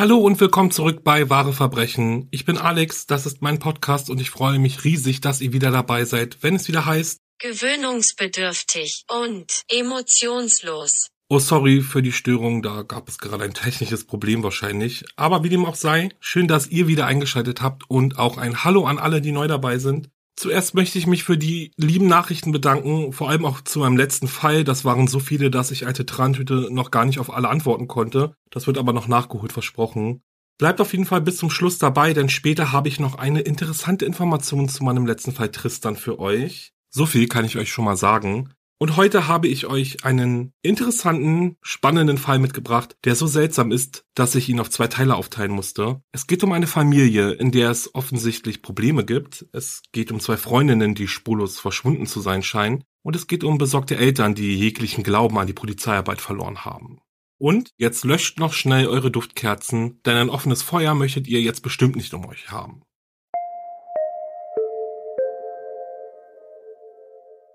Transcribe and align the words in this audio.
Hallo 0.00 0.16
und 0.16 0.40
willkommen 0.40 0.70
zurück 0.70 1.04
bei 1.04 1.28
Wahre 1.28 1.52
Verbrechen. 1.52 2.26
Ich 2.30 2.46
bin 2.46 2.56
Alex, 2.56 3.06
das 3.06 3.26
ist 3.26 3.42
mein 3.42 3.58
Podcast 3.58 4.08
und 4.08 4.18
ich 4.18 4.30
freue 4.30 4.58
mich 4.58 4.82
riesig, 4.82 5.20
dass 5.20 5.42
ihr 5.42 5.52
wieder 5.52 5.70
dabei 5.70 6.06
seid, 6.06 6.38
wenn 6.40 6.54
es 6.54 6.68
wieder 6.68 6.86
heißt 6.86 7.20
gewöhnungsbedürftig 7.38 9.04
und 9.10 9.60
emotionslos. 9.68 11.08
Oh, 11.28 11.38
sorry 11.38 11.82
für 11.82 12.00
die 12.00 12.12
Störung, 12.12 12.62
da 12.62 12.80
gab 12.80 13.10
es 13.10 13.18
gerade 13.18 13.44
ein 13.44 13.52
technisches 13.52 14.06
Problem 14.06 14.42
wahrscheinlich. 14.42 15.04
Aber 15.16 15.44
wie 15.44 15.50
dem 15.50 15.66
auch 15.66 15.74
sei, 15.74 16.08
schön, 16.18 16.48
dass 16.48 16.68
ihr 16.68 16.88
wieder 16.88 17.04
eingeschaltet 17.04 17.60
habt 17.60 17.82
und 17.90 18.18
auch 18.18 18.38
ein 18.38 18.64
Hallo 18.64 18.86
an 18.86 18.98
alle, 18.98 19.20
die 19.20 19.32
neu 19.32 19.48
dabei 19.48 19.76
sind. 19.76 20.08
Zuerst 20.40 20.74
möchte 20.74 20.98
ich 20.98 21.06
mich 21.06 21.22
für 21.22 21.36
die 21.36 21.70
lieben 21.76 22.06
Nachrichten 22.06 22.50
bedanken, 22.50 23.12
vor 23.12 23.28
allem 23.28 23.44
auch 23.44 23.60
zu 23.60 23.78
meinem 23.80 23.98
letzten 23.98 24.26
Fall. 24.26 24.64
Das 24.64 24.86
waren 24.86 25.06
so 25.06 25.20
viele, 25.20 25.50
dass 25.50 25.70
ich 25.70 25.86
alte 25.86 26.06
Trantüte 26.06 26.68
noch 26.70 26.90
gar 26.90 27.04
nicht 27.04 27.18
auf 27.18 27.30
alle 27.30 27.50
antworten 27.50 27.88
konnte. 27.88 28.32
Das 28.48 28.66
wird 28.66 28.78
aber 28.78 28.94
noch 28.94 29.06
nachgeholt 29.06 29.52
versprochen. 29.52 30.22
Bleibt 30.56 30.80
auf 30.80 30.92
jeden 30.92 31.04
Fall 31.04 31.20
bis 31.20 31.36
zum 31.36 31.50
Schluss 31.50 31.76
dabei, 31.76 32.14
denn 32.14 32.30
später 32.30 32.72
habe 32.72 32.88
ich 32.88 32.98
noch 32.98 33.16
eine 33.16 33.42
interessante 33.42 34.06
Information 34.06 34.70
zu 34.70 34.82
meinem 34.82 35.04
letzten 35.04 35.32
Fall 35.32 35.50
Tristan 35.50 35.94
für 35.94 36.18
euch. 36.18 36.72
So 36.88 37.04
viel 37.04 37.28
kann 37.28 37.44
ich 37.44 37.58
euch 37.58 37.70
schon 37.70 37.84
mal 37.84 37.98
sagen. 37.98 38.48
Und 38.82 38.96
heute 38.96 39.28
habe 39.28 39.46
ich 39.46 39.66
euch 39.66 40.06
einen 40.06 40.54
interessanten, 40.62 41.58
spannenden 41.60 42.16
Fall 42.16 42.38
mitgebracht, 42.38 42.96
der 43.04 43.14
so 43.14 43.26
seltsam 43.26 43.72
ist, 43.72 44.06
dass 44.14 44.34
ich 44.34 44.48
ihn 44.48 44.58
auf 44.58 44.70
zwei 44.70 44.86
Teile 44.86 45.16
aufteilen 45.16 45.50
musste. 45.50 46.00
Es 46.12 46.26
geht 46.26 46.42
um 46.44 46.52
eine 46.52 46.66
Familie, 46.66 47.32
in 47.32 47.52
der 47.52 47.70
es 47.70 47.94
offensichtlich 47.94 48.62
Probleme 48.62 49.04
gibt. 49.04 49.44
Es 49.52 49.82
geht 49.92 50.10
um 50.10 50.18
zwei 50.18 50.38
Freundinnen, 50.38 50.94
die 50.94 51.08
spurlos 51.08 51.60
verschwunden 51.60 52.06
zu 52.06 52.22
sein 52.22 52.42
scheinen. 52.42 52.82
Und 53.02 53.16
es 53.16 53.26
geht 53.26 53.44
um 53.44 53.58
besorgte 53.58 53.98
Eltern, 53.98 54.34
die 54.34 54.56
jeglichen 54.56 55.04
Glauben 55.04 55.38
an 55.38 55.46
die 55.46 55.52
Polizeiarbeit 55.52 56.22
verloren 56.22 56.64
haben. 56.64 57.00
Und 57.36 57.72
jetzt 57.76 58.04
löscht 58.04 58.38
noch 58.38 58.54
schnell 58.54 58.86
eure 58.86 59.10
Duftkerzen, 59.10 60.00
denn 60.06 60.16
ein 60.16 60.30
offenes 60.30 60.62
Feuer 60.62 60.94
möchtet 60.94 61.28
ihr 61.28 61.42
jetzt 61.42 61.60
bestimmt 61.60 61.96
nicht 61.96 62.14
um 62.14 62.24
euch 62.24 62.50
haben. 62.50 62.80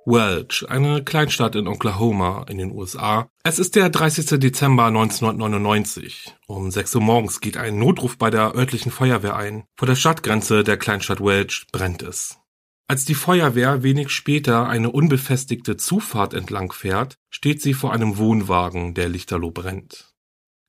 Welch, 0.08 0.64
eine 0.70 1.04
Kleinstadt 1.04 1.56
in 1.56 1.68
Oklahoma 1.68 2.46
in 2.48 2.60
den 2.60 2.72
USA. 2.72 3.28
Es 3.44 3.58
ist 3.58 3.76
der 3.76 3.90
30. 3.90 4.40
Dezember 4.40 4.86
1999. 4.86 6.36
Um 6.46 6.70
6 6.70 6.94
Uhr 6.96 7.02
morgens 7.02 7.42
geht 7.42 7.58
ein 7.58 7.80
Notruf 7.80 8.20
bei 8.20 8.30
der 8.30 8.56
örtlichen 8.56 8.92
Feuerwehr 8.92 9.36
ein. 9.36 9.64
Vor 9.76 9.88
der 9.88 9.96
Stadtgrenze 9.96 10.64
der 10.64 10.78
Kleinstadt 10.78 11.22
Welch 11.22 11.66
brennt 11.72 12.04
es. 12.04 12.38
Als 12.88 13.06
die 13.06 13.16
Feuerwehr 13.16 13.82
wenig 13.82 14.12
später 14.12 14.70
eine 14.70 14.92
unbefestigte 14.92 15.76
Zufahrt 15.76 16.36
entlang 16.36 16.72
fährt, 16.72 17.18
steht 17.32 17.64
sie 17.64 17.74
vor 17.74 17.92
einem 17.92 18.18
Wohnwagen, 18.20 18.94
der 18.94 19.10
lichterloh 19.10 19.50
brennt. 19.50 20.14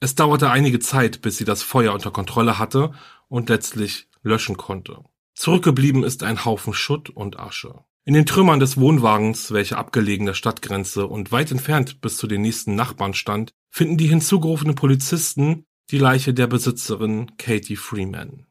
Es 0.01 0.15
dauerte 0.15 0.51
einige 0.51 0.79
Zeit, 0.79 1.21
bis 1.21 1.37
sie 1.37 1.45
das 1.45 1.63
Feuer 1.63 1.93
unter 1.93 2.11
Kontrolle 2.11 2.59
hatte 2.59 2.93
und 3.29 3.51
letztlich 3.51 4.09
löschen 4.23 4.57
konnte. 4.57 5.05
Zurückgeblieben 5.35 6.05
ist 6.05 6.23
ein 6.23 6.47
Haufen 6.47 6.73
Schutt 6.73 7.11
und 7.11 7.39
Asche. 7.39 7.85
In 8.09 8.15
den 8.15 8.25
Trümmern 8.25 8.61
des 8.61 8.79
Wohnwagens, 8.79 9.51
welcher 9.51 9.79
abgelegen 9.79 10.27
der 10.27 10.35
Stadtgrenze 10.35 11.09
und 11.09 11.33
weit 11.33 11.51
entfernt 11.51 12.01
bis 12.01 12.17
zu 12.17 12.29
den 12.29 12.41
nächsten 12.41 12.77
Nachbarn 12.77 13.15
stand, 13.15 13.51
finden 13.69 13.97
die 13.97 14.07
hinzugerufenen 14.07 14.77
Polizisten 14.77 15.65
die 15.91 15.99
Leiche 15.99 16.33
der 16.33 16.47
Besitzerin 16.47 17.33
Katie 17.37 17.75
Freeman. 17.75 18.47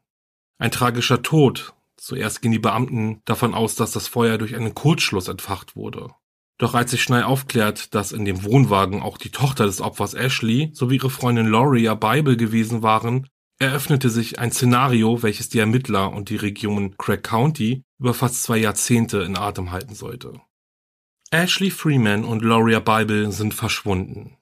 Ein 0.58 0.70
tragischer 0.70 1.22
Tod. 1.22 1.72
Zuerst 1.96 2.42
gehen 2.42 2.52
die 2.52 2.58
Beamten 2.58 3.22
davon 3.24 3.54
aus, 3.54 3.76
dass 3.76 3.92
das 3.92 4.08
Feuer 4.08 4.36
durch 4.36 4.54
einen 4.54 4.74
Kurzschluss 4.74 5.28
entfacht 5.28 5.74
wurde. 5.74 6.10
Doch 6.58 6.74
als 6.74 6.90
sich 6.90 7.02
schnell 7.02 7.22
aufklärt, 7.22 7.94
dass 7.94 8.12
in 8.12 8.26
dem 8.26 8.44
Wohnwagen 8.44 9.00
auch 9.00 9.16
die 9.16 9.30
Tochter 9.30 9.64
des 9.64 9.80
Opfers 9.80 10.12
Ashley 10.12 10.68
sowie 10.74 10.96
ihre 10.96 11.08
Freundin 11.08 11.46
Lauria 11.46 11.94
Bible 11.94 12.36
gewesen 12.36 12.82
waren, 12.82 13.26
eröffnete 13.58 14.10
sich 14.10 14.38
ein 14.38 14.52
Szenario, 14.52 15.22
welches 15.22 15.48
die 15.48 15.60
Ermittler 15.60 16.12
und 16.12 16.28
die 16.28 16.36
Region 16.36 16.98
Craig 16.98 17.22
County 17.22 17.85
über 17.98 18.14
fast 18.14 18.42
zwei 18.42 18.58
Jahrzehnte 18.58 19.18
in 19.18 19.36
Atem 19.36 19.70
halten 19.70 19.94
sollte. 19.94 20.40
Ashley 21.30 21.70
Freeman 21.70 22.24
und 22.24 22.42
Lauria 22.42 22.80
Bible 22.80 23.32
sind 23.32 23.54
verschwunden. 23.54 24.36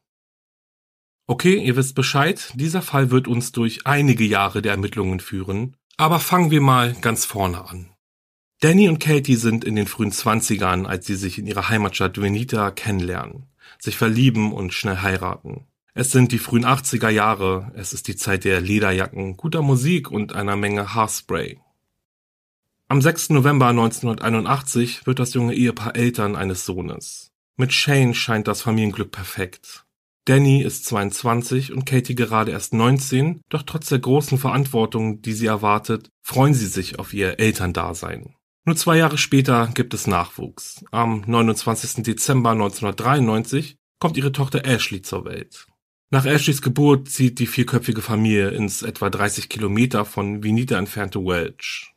Okay, 1.26 1.56
ihr 1.56 1.76
wisst 1.76 1.94
Bescheid, 1.94 2.52
dieser 2.54 2.82
Fall 2.82 3.10
wird 3.10 3.28
uns 3.28 3.52
durch 3.52 3.86
einige 3.86 4.24
Jahre 4.24 4.60
der 4.60 4.72
Ermittlungen 4.72 5.20
führen, 5.20 5.76
aber 5.96 6.20
fangen 6.20 6.50
wir 6.50 6.60
mal 6.60 6.94
ganz 7.00 7.24
vorne 7.24 7.66
an. 7.66 7.90
Danny 8.60 8.88
und 8.88 8.98
Katie 8.98 9.36
sind 9.36 9.64
in 9.64 9.76
den 9.76 9.86
frühen 9.86 10.12
Zwanzigern, 10.12 10.86
als 10.86 11.06
sie 11.06 11.16
sich 11.16 11.38
in 11.38 11.46
ihrer 11.46 11.68
Heimatstadt 11.68 12.20
Venita 12.20 12.70
kennenlernen, 12.70 13.46
sich 13.78 13.96
verlieben 13.96 14.52
und 14.52 14.74
schnell 14.74 14.98
heiraten. 14.98 15.66
Es 15.94 16.10
sind 16.10 16.32
die 16.32 16.38
frühen 16.38 16.66
80er 16.66 17.08
Jahre, 17.08 17.72
es 17.74 17.92
ist 17.92 18.08
die 18.08 18.16
Zeit 18.16 18.44
der 18.44 18.60
Lederjacken, 18.60 19.36
guter 19.36 19.62
Musik 19.62 20.10
und 20.10 20.34
einer 20.34 20.56
Menge 20.56 20.94
Haarspray. 20.94 21.58
Am 22.86 23.00
6. 23.00 23.30
November 23.30 23.68
1981 23.68 25.06
wird 25.06 25.18
das 25.18 25.32
junge 25.32 25.54
Ehepaar 25.54 25.96
Eltern 25.96 26.36
eines 26.36 26.66
Sohnes. 26.66 27.32
Mit 27.56 27.72
Shane 27.72 28.12
scheint 28.12 28.46
das 28.46 28.60
Familienglück 28.60 29.10
perfekt. 29.10 29.86
Danny 30.26 30.62
ist 30.62 30.84
22 30.84 31.72
und 31.72 31.86
Katie 31.86 32.14
gerade 32.14 32.50
erst 32.50 32.74
19, 32.74 33.40
doch 33.48 33.62
trotz 33.62 33.88
der 33.88 34.00
großen 34.00 34.36
Verantwortung, 34.38 35.22
die 35.22 35.32
sie 35.32 35.46
erwartet, 35.46 36.10
freuen 36.22 36.52
sie 36.52 36.66
sich 36.66 36.98
auf 36.98 37.14
ihr 37.14 37.38
Elterndasein. 37.38 38.34
Nur 38.66 38.76
zwei 38.76 38.98
Jahre 38.98 39.18
später 39.18 39.70
gibt 39.74 39.94
es 39.94 40.06
Nachwuchs. 40.06 40.84
Am 40.90 41.24
29. 41.26 42.02
Dezember 42.02 42.50
1993 42.50 43.76
kommt 43.98 44.18
ihre 44.18 44.32
Tochter 44.32 44.66
Ashley 44.66 45.00
zur 45.00 45.24
Welt. 45.24 45.66
Nach 46.10 46.26
Ashleys 46.26 46.60
Geburt 46.60 47.08
zieht 47.08 47.38
die 47.38 47.46
vierköpfige 47.46 48.02
Familie 48.02 48.50
ins 48.50 48.82
etwa 48.82 49.08
30 49.08 49.48
Kilometer 49.48 50.04
von 50.04 50.42
Vinita 50.42 50.78
entfernte 50.78 51.20
Welch. 51.20 51.93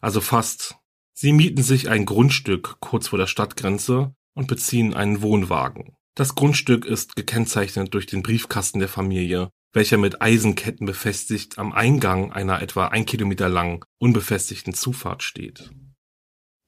Also 0.00 0.20
fast. 0.20 0.76
Sie 1.12 1.32
mieten 1.32 1.62
sich 1.62 1.88
ein 1.88 2.04
Grundstück 2.04 2.76
kurz 2.80 3.08
vor 3.08 3.18
der 3.18 3.26
Stadtgrenze 3.26 4.14
und 4.34 4.48
beziehen 4.48 4.94
einen 4.94 5.22
Wohnwagen. 5.22 5.96
Das 6.14 6.34
Grundstück 6.34 6.84
ist 6.84 7.16
gekennzeichnet 7.16 7.92
durch 7.92 8.06
den 8.06 8.22
Briefkasten 8.22 8.78
der 8.78 8.88
Familie, 8.88 9.50
welcher 9.72 9.98
mit 9.98 10.22
Eisenketten 10.22 10.86
befestigt 10.86 11.58
am 11.58 11.72
Eingang 11.72 12.32
einer 12.32 12.62
etwa 12.62 12.88
ein 12.88 13.04
Kilometer 13.04 13.48
langen, 13.48 13.80
unbefestigten 13.98 14.72
Zufahrt 14.72 15.22
steht. 15.22 15.70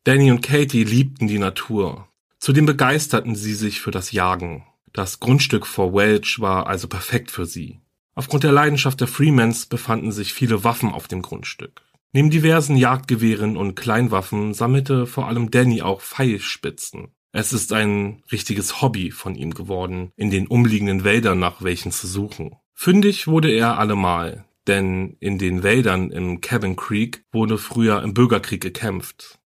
Danny 0.04 0.30
und 0.30 0.42
Katie 0.42 0.84
liebten 0.84 1.28
die 1.28 1.38
Natur. 1.38 2.08
Zudem 2.38 2.66
begeisterten 2.66 3.34
sie 3.34 3.54
sich 3.54 3.80
für 3.80 3.90
das 3.90 4.12
Jagen. 4.12 4.66
Das 4.92 5.20
Grundstück 5.20 5.66
vor 5.66 5.94
Welch 5.94 6.40
war 6.40 6.66
also 6.66 6.88
perfekt 6.88 7.30
für 7.30 7.46
sie. 7.46 7.80
Aufgrund 8.14 8.44
der 8.44 8.52
Leidenschaft 8.52 9.00
der 9.00 9.08
Freemans 9.08 9.66
befanden 9.66 10.12
sich 10.12 10.32
viele 10.32 10.64
Waffen 10.64 10.90
auf 10.92 11.08
dem 11.08 11.22
Grundstück. 11.22 11.82
Neben 12.12 12.30
diversen 12.30 12.76
Jagdgewehren 12.76 13.56
und 13.56 13.74
Kleinwaffen 13.74 14.54
sammelte 14.54 15.06
vor 15.06 15.28
allem 15.28 15.50
Danny 15.50 15.82
auch 15.82 16.00
Pfeilspitzen. 16.00 17.08
Es 17.32 17.52
ist 17.52 17.72
ein 17.72 18.22
richtiges 18.32 18.80
Hobby 18.80 19.10
von 19.10 19.34
ihm 19.34 19.52
geworden, 19.52 20.12
in 20.16 20.30
den 20.30 20.46
umliegenden 20.46 21.04
Wäldern 21.04 21.38
nach 21.38 21.62
welchen 21.62 21.92
zu 21.92 22.06
suchen. 22.06 22.56
Fündig 22.74 23.26
wurde 23.26 23.50
er 23.50 23.78
allemal, 23.78 24.46
denn 24.66 25.16
in 25.20 25.38
den 25.38 25.62
Wäldern 25.62 26.10
im 26.10 26.40
Cabin 26.40 26.76
Creek 26.76 27.24
wurde 27.30 27.58
früher 27.58 28.02
im 28.02 28.14
Bürgerkrieg 28.14 28.62
gekämpft. 28.62 29.38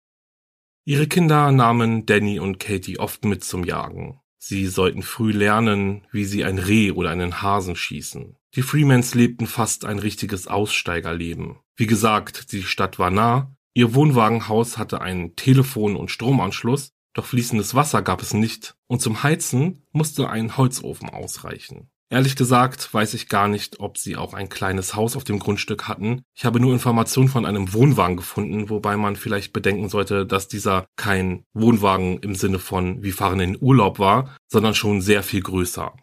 Ihre 0.84 1.06
Kinder 1.06 1.50
nahmen 1.50 2.06
Danny 2.06 2.38
und 2.38 2.58
Katie 2.58 2.98
oft 2.98 3.24
mit 3.24 3.42
zum 3.42 3.64
Jagen. 3.64 4.20
Sie 4.38 4.66
sollten 4.66 5.02
früh 5.02 5.32
lernen, 5.32 6.06
wie 6.10 6.24
sie 6.24 6.44
ein 6.44 6.58
Reh 6.58 6.90
oder 6.90 7.10
einen 7.10 7.42
Hasen 7.42 7.76
schießen. 7.76 8.36
Die 8.54 8.62
Freemans 8.62 9.14
lebten 9.14 9.46
fast 9.46 9.84
ein 9.84 9.98
richtiges 9.98 10.46
Aussteigerleben. 10.46 11.56
Wie 11.76 11.86
gesagt, 11.86 12.52
die 12.52 12.62
Stadt 12.62 12.98
war 12.98 13.10
nah, 13.10 13.54
ihr 13.74 13.94
Wohnwagenhaus 13.94 14.78
hatte 14.78 15.00
ein 15.00 15.36
Telefon 15.36 15.96
und 15.96 16.10
Stromanschluss 16.10 16.92
doch 17.14 17.26
fließendes 17.26 17.74
Wasser 17.74 18.00
gab 18.02 18.22
es 18.22 18.32
nicht 18.32 18.74
und 18.86 19.02
zum 19.02 19.22
Heizen 19.22 19.82
musste 19.92 20.30
ein 20.30 20.56
Holzofen 20.56 21.10
ausreichen. 21.10 21.90
Ehrlich 22.08 22.36
gesagt 22.36 22.92
weiß 22.92 23.14
ich 23.14 23.28
gar 23.28 23.48
nicht, 23.48 23.80
ob 23.80 23.96
sie 23.96 24.16
auch 24.16 24.34
ein 24.34 24.50
kleines 24.50 24.94
Haus 24.94 25.16
auf 25.16 25.24
dem 25.24 25.38
Grundstück 25.38 25.88
hatten. 25.88 26.22
Ich 26.34 26.44
habe 26.44 26.60
nur 26.60 26.74
Informationen 26.74 27.28
von 27.28 27.46
einem 27.46 27.72
Wohnwagen 27.72 28.16
gefunden, 28.16 28.68
wobei 28.68 28.98
man 28.98 29.16
vielleicht 29.16 29.52
bedenken 29.54 29.88
sollte, 29.88 30.26
dass 30.26 30.48
dieser 30.48 30.86
kein 30.96 31.44
Wohnwagen 31.54 32.18
im 32.18 32.34
Sinne 32.34 32.58
von 32.58 33.02
wir 33.02 33.14
fahren 33.14 33.40
in 33.40 33.58
Urlaub 33.60 33.98
war, 33.98 34.36
sondern 34.46 34.74
schon 34.74 35.00
sehr 35.00 35.22
viel 35.22 35.42
größer. 35.42 35.94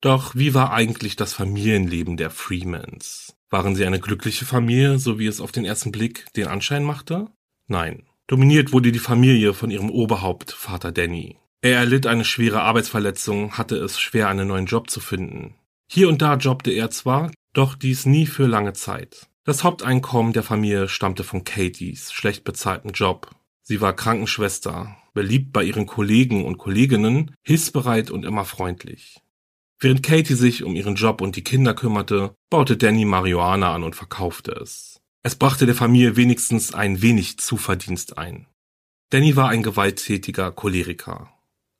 Doch 0.00 0.36
wie 0.36 0.54
war 0.54 0.72
eigentlich 0.72 1.16
das 1.16 1.32
Familienleben 1.32 2.16
der 2.16 2.30
Freemans? 2.30 3.36
Waren 3.50 3.74
sie 3.74 3.84
eine 3.84 3.98
glückliche 3.98 4.44
Familie, 4.44 4.98
so 4.98 5.18
wie 5.18 5.26
es 5.26 5.40
auf 5.40 5.52
den 5.52 5.64
ersten 5.64 5.90
Blick 5.90 6.32
den 6.34 6.46
Anschein 6.46 6.84
machte? 6.84 7.26
Nein. 7.66 8.04
Dominiert 8.28 8.72
wurde 8.72 8.92
die 8.92 8.98
Familie 8.98 9.54
von 9.54 9.70
ihrem 9.70 9.90
Oberhaupt, 9.90 10.52
Vater 10.52 10.92
Danny. 10.92 11.38
Er 11.62 11.78
erlitt 11.78 12.06
eine 12.06 12.24
schwere 12.24 12.60
Arbeitsverletzung, 12.60 13.58
hatte 13.58 13.76
es 13.76 13.98
schwer, 13.98 14.28
einen 14.28 14.48
neuen 14.48 14.66
Job 14.66 14.90
zu 14.90 15.00
finden. 15.00 15.54
Hier 15.90 16.08
und 16.08 16.22
da 16.22 16.36
jobbte 16.36 16.70
er 16.70 16.90
zwar, 16.90 17.32
doch 17.54 17.74
dies 17.74 18.06
nie 18.06 18.26
für 18.26 18.46
lange 18.46 18.74
Zeit. 18.74 19.28
Das 19.44 19.64
Haupteinkommen 19.64 20.34
der 20.34 20.42
Familie 20.42 20.88
stammte 20.88 21.24
von 21.24 21.42
Katies 21.42 22.12
schlecht 22.12 22.44
bezahltem 22.44 22.92
Job. 22.92 23.30
Sie 23.62 23.80
war 23.80 23.96
Krankenschwester, 23.96 24.96
beliebt 25.14 25.52
bei 25.52 25.64
ihren 25.64 25.86
Kollegen 25.86 26.44
und 26.44 26.58
Kolleginnen, 26.58 27.34
hilfsbereit 27.42 28.10
und 28.10 28.26
immer 28.26 28.44
freundlich. 28.44 29.20
Während 29.80 30.02
Katie 30.02 30.34
sich 30.34 30.64
um 30.64 30.74
ihren 30.74 30.96
Job 30.96 31.20
und 31.20 31.36
die 31.36 31.44
Kinder 31.44 31.72
kümmerte, 31.72 32.34
baute 32.50 32.76
Danny 32.76 33.04
Marihuana 33.04 33.74
an 33.74 33.84
und 33.84 33.94
verkaufte 33.94 34.52
es. 34.52 35.00
Es 35.22 35.36
brachte 35.36 35.66
der 35.66 35.76
Familie 35.76 36.16
wenigstens 36.16 36.74
ein 36.74 37.00
wenig 37.00 37.38
Zuverdienst 37.38 38.18
ein. 38.18 38.46
Danny 39.10 39.36
war 39.36 39.50
ein 39.50 39.62
gewalttätiger 39.62 40.50
Choleriker. 40.50 41.32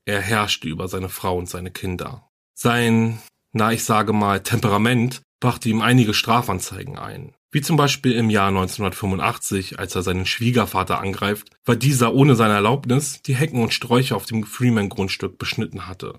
Er 0.05 0.21
herrschte 0.21 0.69
über 0.69 0.87
seine 0.87 1.09
Frau 1.09 1.37
und 1.37 1.49
seine 1.49 1.71
Kinder. 1.73 2.29
Sein, 2.55 3.19
na 3.53 3.73
ich 3.73 3.85
sage 3.85 4.13
mal, 4.13 4.43
Temperament 4.43 5.23
brachte 5.41 5.69
ihm 5.69 5.81
einige 5.81 6.15
Strafanzeigen 6.15 6.99
ein. 6.99 7.35
Wie 7.51 7.63
zum 7.63 7.77
Beispiel 7.77 8.13
im 8.13 8.31
Jahr 8.31 8.49
1985, 8.49 9.79
als 9.79 9.95
er 9.95 10.03
seinen 10.03 10.27
Schwiegervater 10.27 11.01
angreift, 11.01 11.51
weil 11.65 11.77
dieser 11.77 12.15
ohne 12.15 12.37
seine 12.37 12.55
Erlaubnis 12.55 13.23
die 13.23 13.35
Hecken 13.35 13.63
und 13.63 13.75
Sträucher 13.75 14.17
auf 14.17 14.27
dem 14.27 14.45
Freeman-Grundstück 14.45 15.39
beschnitten 15.39 15.87
hatte. 15.87 16.19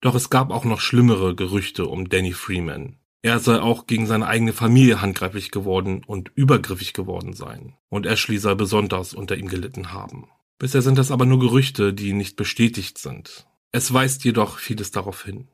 Doch 0.00 0.14
es 0.14 0.30
gab 0.30 0.50
auch 0.50 0.64
noch 0.64 0.80
schlimmere 0.80 1.34
Gerüchte 1.34 1.86
um 1.86 2.08
Danny 2.08 2.32
Freeman. 2.32 2.96
Er 3.22 3.40
sei 3.40 3.60
auch 3.60 3.86
gegen 3.86 4.06
seine 4.06 4.28
eigene 4.28 4.52
Familie 4.52 5.00
handgreiflich 5.00 5.50
geworden 5.50 6.04
und 6.06 6.30
übergriffig 6.36 6.92
geworden 6.92 7.32
sein. 7.32 7.74
Und 7.88 8.06
Ashley 8.06 8.38
soll 8.38 8.54
besonders 8.54 9.12
unter 9.12 9.36
ihm 9.36 9.48
gelitten 9.48 9.92
haben. 9.92 10.28
Bisher 10.58 10.82
sind 10.82 10.98
das 10.98 11.10
aber 11.10 11.26
nur 11.26 11.40
Gerüchte, 11.40 11.92
die 11.92 12.12
nicht 12.12 12.36
bestätigt 12.36 12.98
sind. 12.98 13.46
Es 13.72 13.92
weist 13.92 14.24
jedoch 14.24 14.58
vieles 14.58 14.92
darauf 14.92 15.24
hin. 15.24 15.48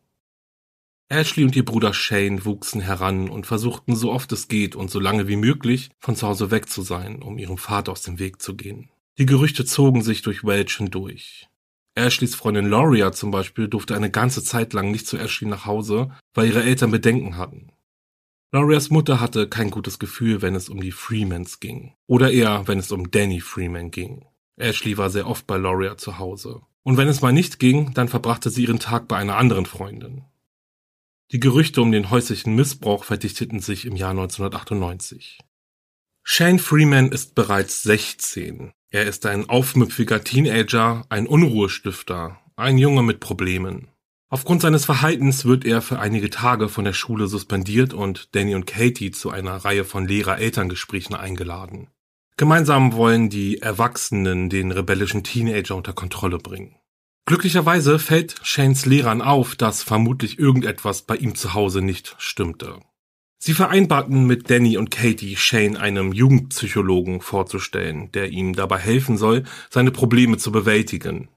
Ashley 1.09 1.45
und 1.45 1.57
ihr 1.57 1.65
Bruder 1.65 1.93
Shane 1.93 2.45
wuchsen 2.45 2.81
heran 2.81 3.29
und 3.29 3.47
versuchten 3.47 3.97
so 3.97 4.13
oft 4.13 4.33
es 4.33 4.49
geht 4.49 4.77
und 4.77 4.91
so 4.91 5.01
lange 5.01 5.29
wie 5.29 5.37
möglich 5.37 5.91
von 5.99 6.17
zu 6.17 6.27
Hause 6.27 6.51
weg 6.51 6.69
zu 6.69 6.83
sein, 6.83 7.23
um 7.23 7.39
ihrem 7.39 7.59
Vater 7.59 7.93
aus 7.93 8.03
dem 8.03 8.19
Weg 8.19 8.41
zu 8.41 8.57
gehen. 8.57 8.91
Die 9.19 9.27
Gerüchte 9.27 9.65
zogen 9.65 10.03
sich 10.03 10.23
durch 10.23 10.45
Welch 10.45 10.77
hindurch. 10.77 11.49
Ashleys 11.95 12.35
Freundin 12.35 12.67
Loria 12.67 13.13
zum 13.13 13.31
Beispiel 13.31 13.69
durfte 13.69 13.95
eine 13.95 14.11
ganze 14.11 14.43
Zeit 14.43 14.73
lang 14.73 14.91
nicht 14.91 15.07
zu 15.07 15.17
Ashley 15.17 15.49
nach 15.49 15.65
Hause, 15.67 16.11
weil 16.33 16.49
ihre 16.49 16.65
Eltern 16.65 16.91
Bedenken 16.91 17.37
hatten. 17.37 17.71
Lorias 18.53 18.91
Mutter 18.91 19.21
hatte 19.21 19.49
kein 19.49 19.71
gutes 19.71 19.99
Gefühl, 19.99 20.41
wenn 20.41 20.55
es 20.55 20.69
um 20.69 20.81
die 20.81 20.93
Freemans 20.93 21.59
ging. 21.59 21.95
Oder 22.07 22.31
eher, 22.31 22.67
wenn 22.67 22.79
es 22.79 22.93
um 22.93 23.11
Danny 23.11 23.41
Freeman 23.41 23.91
ging. 23.91 24.27
Ashley 24.57 24.97
war 24.97 25.11
sehr 25.11 25.27
oft 25.29 25.47
bei 25.47 25.57
Loria 25.57 25.97
zu 25.97 26.19
Hause. 26.19 26.63
Und 26.85 26.97
wenn 26.97 27.09
es 27.09 27.21
mal 27.21 27.33
nicht 27.33 27.59
ging, 27.59 27.95
dann 27.95 28.09
verbrachte 28.09 28.51
sie 28.51 28.63
ihren 28.63 28.79
Tag 28.79 29.09
bei 29.09 29.17
einer 29.17 29.37
anderen 29.39 29.67
Freundin. 29.67 30.23
Die 31.33 31.41
Gerüchte 31.41 31.83
um 31.83 31.91
den 31.91 32.11
häuslichen 32.11 32.55
Missbrauch 32.55 33.03
verdichteten 33.05 33.59
sich 33.59 33.87
im 33.87 33.97
Jahr 33.97 34.11
1998. 34.11 35.41
Shane 36.27 36.59
Freeman 36.59 37.13
ist 37.13 37.35
bereits 37.35 37.83
16. 37.83 38.73
Er 38.91 39.05
ist 39.05 39.27
ein 39.27 39.49
aufmüpfiger 39.51 40.25
Teenager, 40.25 41.05
ein 41.11 41.27
Unruhestifter, 41.27 42.41
ein 42.57 42.79
Junge 42.79 43.03
mit 43.03 43.21
Problemen. 43.21 43.89
Aufgrund 44.31 44.63
seines 44.63 44.87
Verhaltens 44.87 45.45
wird 45.45 45.67
er 45.67 45.83
für 45.83 45.99
einige 46.01 46.31
Tage 46.31 46.71
von 46.71 46.87
der 46.87 46.95
Schule 46.95 47.27
suspendiert 47.27 47.93
und 47.93 48.35
Danny 48.35 48.55
und 48.55 48.67
Katie 48.67 49.11
zu 49.11 49.31
einer 49.31 49.57
Reihe 49.57 49.85
von 49.85 50.09
Lehrer-Elterngesprächen 50.09 51.15
eingeladen. 51.15 51.89
Gemeinsam 52.39 52.95
wollen 52.95 53.29
die 53.29 53.59
Erwachsenen 53.59 54.49
den 54.49 54.73
rebellischen 54.73 55.25
Teenager 55.25 55.77
unter 55.77 55.93
Kontrolle 55.93 56.39
bringen. 56.39 56.75
Glücklicherweise 57.27 57.99
fällt 57.99 58.37
Shanes 58.43 58.87
Lehrern 58.87 59.21
auf, 59.21 59.57
dass 59.57 59.83
vermutlich 59.83 60.39
irgendetwas 60.39 61.03
bei 61.03 61.17
ihm 61.17 61.35
zu 61.35 61.53
Hause 61.53 61.83
nicht 61.83 62.17
stimmte. 62.19 62.81
Sie 63.47 63.53
vereinbarten 63.53 64.25
mit 64.27 64.49
Danny 64.49 64.79
und 64.79 64.91
Katie, 64.91 65.37
Shane 65.37 65.77
einem 65.77 66.15
Jugendpsychologen 66.15 67.21
vorzustellen, 67.21 68.11
der 68.13 68.31
ihm 68.31 68.55
dabei 68.55 68.79
helfen 68.79 69.19
soll, 69.19 69.45
seine 69.69 69.91
Probleme 69.91 70.39
zu 70.39 70.51
bewältigen. 70.51 71.29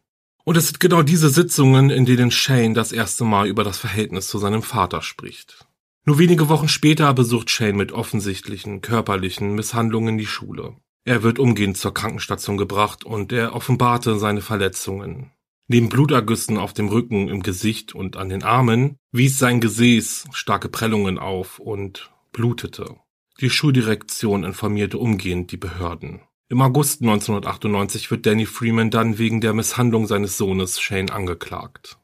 Und 0.46 0.56
es 0.56 0.68
sind 0.68 0.80
genau 0.80 1.02
diese 1.02 1.28
Sitzungen, 1.28 1.90
in 1.90 2.06
denen 2.06 2.32
Shane 2.32 2.74
das 2.74 2.94
erste 2.94 3.26
Mal 3.26 3.50
über 3.50 3.66
das 3.66 3.78
Verhältnis 3.78 4.28
zu 4.28 4.38
seinem 4.38 4.62
Vater 4.64 5.02
spricht. 5.02 5.68
Nur 6.06 6.18
wenige 6.18 6.48
Wochen 6.48 6.70
später 6.70 7.14
besucht 7.14 7.50
Shane 7.50 7.76
mit 7.76 7.92
offensichtlichen 7.92 8.80
körperlichen 8.80 9.54
Misshandlungen 9.54 10.18
die 10.18 10.28
Schule. 10.28 10.78
Er 11.04 11.24
wird 11.24 11.40
umgehend 11.40 11.76
zur 11.76 11.94
Krankenstation 11.94 12.56
gebracht 12.56 13.04
und 13.04 13.34
er 13.34 13.54
offenbarte 13.54 14.18
seine 14.18 14.40
Verletzungen. 14.40 15.32
Neben 15.70 15.90
Blutergüssen 15.90 16.58
auf 16.58 16.74
dem 16.74 16.88
Rücken, 16.88 17.28
im 17.28 17.44
Gesicht 17.44 17.94
und 17.94 18.16
an 18.16 18.30
den 18.30 18.44
Armen 18.44 18.98
wies 19.12 19.38
sein 19.38 19.60
Gesäß 19.60 20.26
starke 20.32 20.70
Prellungen 20.70 21.18
auf 21.18 21.60
und 21.60 22.10
blutete. 22.32 22.96
Die 23.42 23.50
Schuldirektion 23.50 24.46
informierte 24.46 24.98
umgehend 24.98 25.52
die 25.52 25.58
Behörden. 25.58 26.22
Im 26.50 26.62
August 26.62 27.02
1998 27.02 28.10
wird 28.10 28.26
Danny 28.26 28.46
Freeman 28.46 28.90
dann 28.90 29.18
wegen 29.18 29.42
der 29.42 29.54
Misshandlung 29.54 30.08
seines 30.08 30.38
Sohnes 30.38 30.80
Shane 30.80 31.10
angeklagt. 31.10 32.00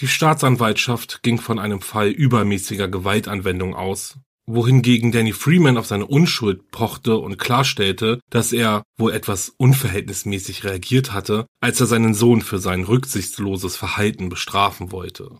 Die 0.00 0.08
Staatsanwaltschaft 0.08 1.22
ging 1.22 1.38
von 1.38 1.60
einem 1.60 1.80
Fall 1.80 2.08
übermäßiger 2.08 2.88
Gewaltanwendung 2.88 3.76
aus 3.76 4.18
wohingegen 4.46 5.12
Danny 5.12 5.32
Freeman 5.32 5.76
auf 5.76 5.86
seine 5.86 6.06
Unschuld 6.06 6.70
pochte 6.70 7.16
und 7.16 7.38
klarstellte, 7.38 8.20
dass 8.30 8.52
er 8.52 8.82
wohl 8.96 9.12
etwas 9.12 9.50
unverhältnismäßig 9.56 10.64
reagiert 10.64 11.12
hatte, 11.12 11.46
als 11.60 11.80
er 11.80 11.86
seinen 11.86 12.14
Sohn 12.14 12.40
für 12.40 12.58
sein 12.58 12.84
rücksichtsloses 12.84 13.76
Verhalten 13.76 14.28
bestrafen 14.28 14.92
wollte. 14.92 15.30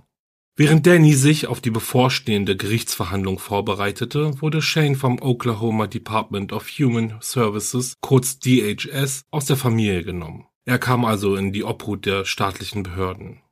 Während 0.58 0.86
Danny 0.86 1.12
sich 1.12 1.48
auf 1.48 1.60
die 1.60 1.70
bevorstehende 1.70 2.56
Gerichtsverhandlung 2.56 3.38
vorbereitete, 3.38 4.40
wurde 4.40 4.62
Shane 4.62 4.96
vom 4.96 5.20
Oklahoma 5.20 5.86
Department 5.86 6.52
of 6.52 6.66
Human 6.68 7.16
Services, 7.20 7.94
kurz 8.00 8.38
DHS, 8.38 9.22
aus 9.30 9.44
der 9.44 9.56
Familie 9.56 10.02
genommen. 10.02 10.46
Er 10.64 10.78
kam 10.78 11.04
also 11.04 11.36
in 11.36 11.52
die 11.52 11.62
Obhut 11.62 12.06
der 12.06 12.24
staatlichen 12.24 12.82
Behörden. 12.82 13.42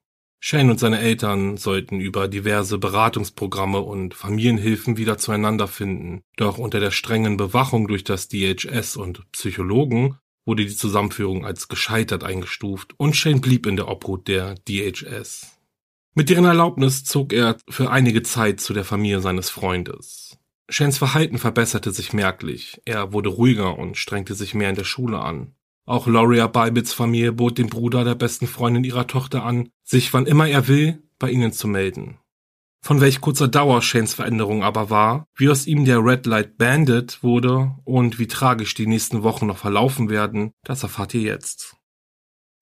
Shane 0.47 0.69
und 0.69 0.79
seine 0.79 1.01
Eltern 1.01 1.57
sollten 1.57 2.01
über 2.01 2.29
diverse 2.29 2.77
Beratungsprogramme 2.77 3.81
und 3.81 4.13
Familienhilfen 4.13 4.99
wieder 4.99 5.17
zueinander 5.17 5.67
finden. 5.67 6.21
Doch 6.37 6.59
unter 6.59 6.81
der 6.81 6.91
strengen 6.91 7.39
Bewachung 7.39 7.89
durch 7.89 8.05
das 8.05 8.29
DHS 8.29 8.99
und 8.99 9.23
Psychologen 9.33 10.19
wurde 10.45 10.67
die 10.67 10.77
Zusammenführung 10.77 11.47
als 11.47 11.69
gescheitert 11.69 12.25
eingestuft 12.25 12.93
und 12.99 13.17
Shane 13.17 13.41
blieb 13.41 13.65
in 13.65 13.77
der 13.77 13.89
Obhut 13.89 14.29
der 14.29 14.57
DHS. 14.69 15.57
Mit 16.15 16.29
deren 16.29 16.45
Erlaubnis 16.45 17.05
zog 17.05 17.33
er 17.33 17.57
für 17.71 17.91
einige 17.91 18.23
Zeit 18.23 18.61
zu 18.61 18.75
der 18.75 18.85
Familie 18.85 19.23
seines 19.23 19.49
Freundes. 19.49 20.37
Shanes 20.69 20.99
Verhalten 20.99 21.39
verbesserte 21.39 21.91
sich 21.91 22.13
merklich. 22.13 22.83
Er 22.85 23.15
wurde 23.15 23.31
ruhiger 23.31 23.79
und 23.79 23.97
strengte 23.97 24.35
sich 24.35 24.53
mehr 24.53 24.69
in 24.69 24.77
der 24.77 24.85
Schule 24.85 25.21
an. 25.21 25.55
Auch 25.87 26.07
Loria 26.07 26.47
Bybits 26.47 26.93
Familie 26.93 27.33
bot 27.33 27.59
dem 27.59 27.69
Bruder 27.69 28.05
der 28.05 28.15
besten 28.15 28.47
Freundin 28.47 28.85
ihrer 28.85 29.07
Tochter 29.07 29.45
an, 29.45 29.69
sich 29.83 30.15
wann 30.15 30.27
immer 30.27 30.49
er 30.49 30.67
will 30.67 31.03
bei 31.19 31.31
ihnen 31.31 31.53
zu 31.53 31.69
melden. 31.69 32.19
Von 32.83 33.01
welch 33.01 33.21
kurzer 33.21 33.49
Dauer 33.49 33.81
Shanes 33.81 34.15
Veränderung 34.15 34.63
aber 34.63 34.91
war, 34.91 35.27
wie 35.37 35.49
aus 35.49 35.67
ihm 35.67 35.85
der 35.85 36.05
Red 36.05 36.27
Light 36.27 36.59
Bandit 36.59 37.23
wurde 37.23 37.75
und 37.85 38.19
wie 38.19 38.27
tragisch 38.27 38.75
die 38.75 38.87
nächsten 38.87 39.23
Wochen 39.23 39.47
noch 39.47 39.59
verlaufen 39.59 40.11
werden, 40.11 40.53
das 40.65 40.83
erfahrt 40.83 41.15
ihr 41.15 41.23
jetzt. 41.23 41.77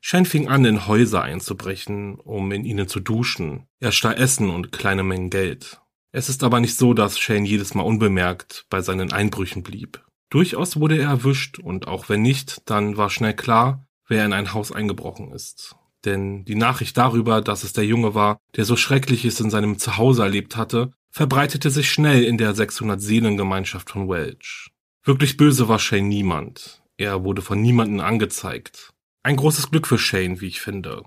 Shane 0.01 0.27
fing 0.27 0.49
an, 0.49 0.65
in 0.65 0.87
Häuser 0.89 1.23
einzubrechen, 1.23 2.19
um 2.19 2.51
in 2.51 2.65
ihnen 2.65 2.89
zu 2.89 2.99
duschen. 2.99 3.67
Er 3.79 3.93
stahl 3.93 4.15
Essen 4.15 4.51
und 4.51 4.73
kleine 4.73 5.05
Mengen 5.05 5.31
Geld. 5.31 5.81
Es 6.13 6.29
ist 6.29 6.43
aber 6.43 6.61
nicht 6.61 6.77
so, 6.77 6.93
dass 6.93 7.19
Shane 7.19 7.45
jedes 7.45 7.75
Mal 7.75 7.85
unbemerkt 7.85 8.67
bei 8.69 8.81
seinen 8.81 9.13
Einbrüchen 9.13 9.63
blieb. 9.63 10.05
Durchaus 10.33 10.81
wurde 10.81 10.99
er 10.99 11.11
erwischt 11.11 11.61
und 11.61 11.87
auch 11.87 12.09
wenn 12.09 12.23
nicht, 12.23 12.69
dann 12.69 12.97
war 12.97 13.11
schnell 13.11 13.35
klar, 13.35 13.87
wer 14.09 14.25
in 14.25 14.33
ein 14.33 14.53
Haus 14.53 14.73
eingebrochen 14.73 15.31
ist 15.31 15.77
denn 16.05 16.45
die 16.45 16.55
Nachricht 16.55 16.97
darüber, 16.97 17.41
dass 17.41 17.65
es 17.65 17.73
der 17.73 17.85
Junge 17.85 18.15
war, 18.15 18.39
der 18.57 18.65
so 18.65 18.77
Schreckliches 18.77 19.41
in 19.41 19.51
seinem 19.51 19.79
Zuhause 19.79 20.23
erlebt 20.23 20.57
hatte, 20.57 20.93
verbreitete 21.11 21.71
sich 21.71 21.91
schnell 21.91 22.25
in 22.25 22.39
der 22.39 22.55
600-Seelengemeinschaft 22.55 23.91
von 23.91 24.09
Welch. 24.09 24.71
Wirklich 25.05 25.37
böse 25.37 25.69
war 25.69 25.79
Shane 25.79 26.09
niemand. 26.09 26.83
Er 26.97 27.25
wurde 27.25 27.43
von 27.43 27.61
niemanden 27.61 28.01
angezeigt. 28.01 28.93
Ein 29.23 29.37
großes 29.37 29.71
Glück 29.71 29.87
für 29.87 29.99
Shane, 29.99 30.41
wie 30.41 30.49
ich 30.49 30.61
finde. 30.61 31.03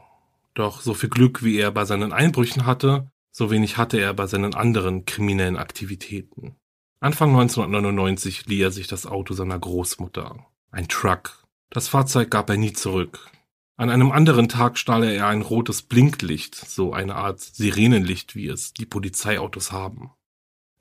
Doch 0.53 0.82
so 0.82 0.94
viel 0.94 1.10
Glück, 1.10 1.44
wie 1.44 1.58
er 1.58 1.72
bei 1.72 1.86
seinen 1.86 2.13
Einbrüchen 2.13 2.65
hatte, 2.65 3.10
so 3.32 3.51
wenig 3.51 3.77
hatte 3.77 4.00
er 4.00 4.13
bei 4.13 4.27
seinen 4.27 4.53
anderen 4.53 5.05
kriminellen 5.05 5.58
Aktivitäten. 5.58 6.55
Anfang 7.00 7.30
1999 7.30 8.46
lieh 8.48 8.62
er 8.62 8.72
sich 8.72 8.88
das 8.88 9.06
Auto 9.06 9.34
seiner 9.34 9.60
Großmutter. 9.60 10.46
Ein 10.72 10.88
Truck. 10.88 11.44
Das 11.70 11.88
Fahrzeug 11.88 12.32
gab 12.32 12.50
er 12.50 12.58
nie 12.58 12.74
zurück. 12.74 13.30
An 13.78 13.90
einem 13.90 14.12
anderen 14.12 14.48
Tag 14.48 14.78
stahl 14.78 15.04
er 15.04 15.28
ein 15.28 15.42
rotes 15.42 15.82
Blinklicht, 15.82 16.56
so 16.56 16.94
eine 16.94 17.16
Art 17.16 17.42
Sirenenlicht, 17.42 18.36
wie 18.36 18.48
es 18.48 18.74
die 18.74 18.86
Polizeiautos 18.86 19.74
haben. 19.74 20.12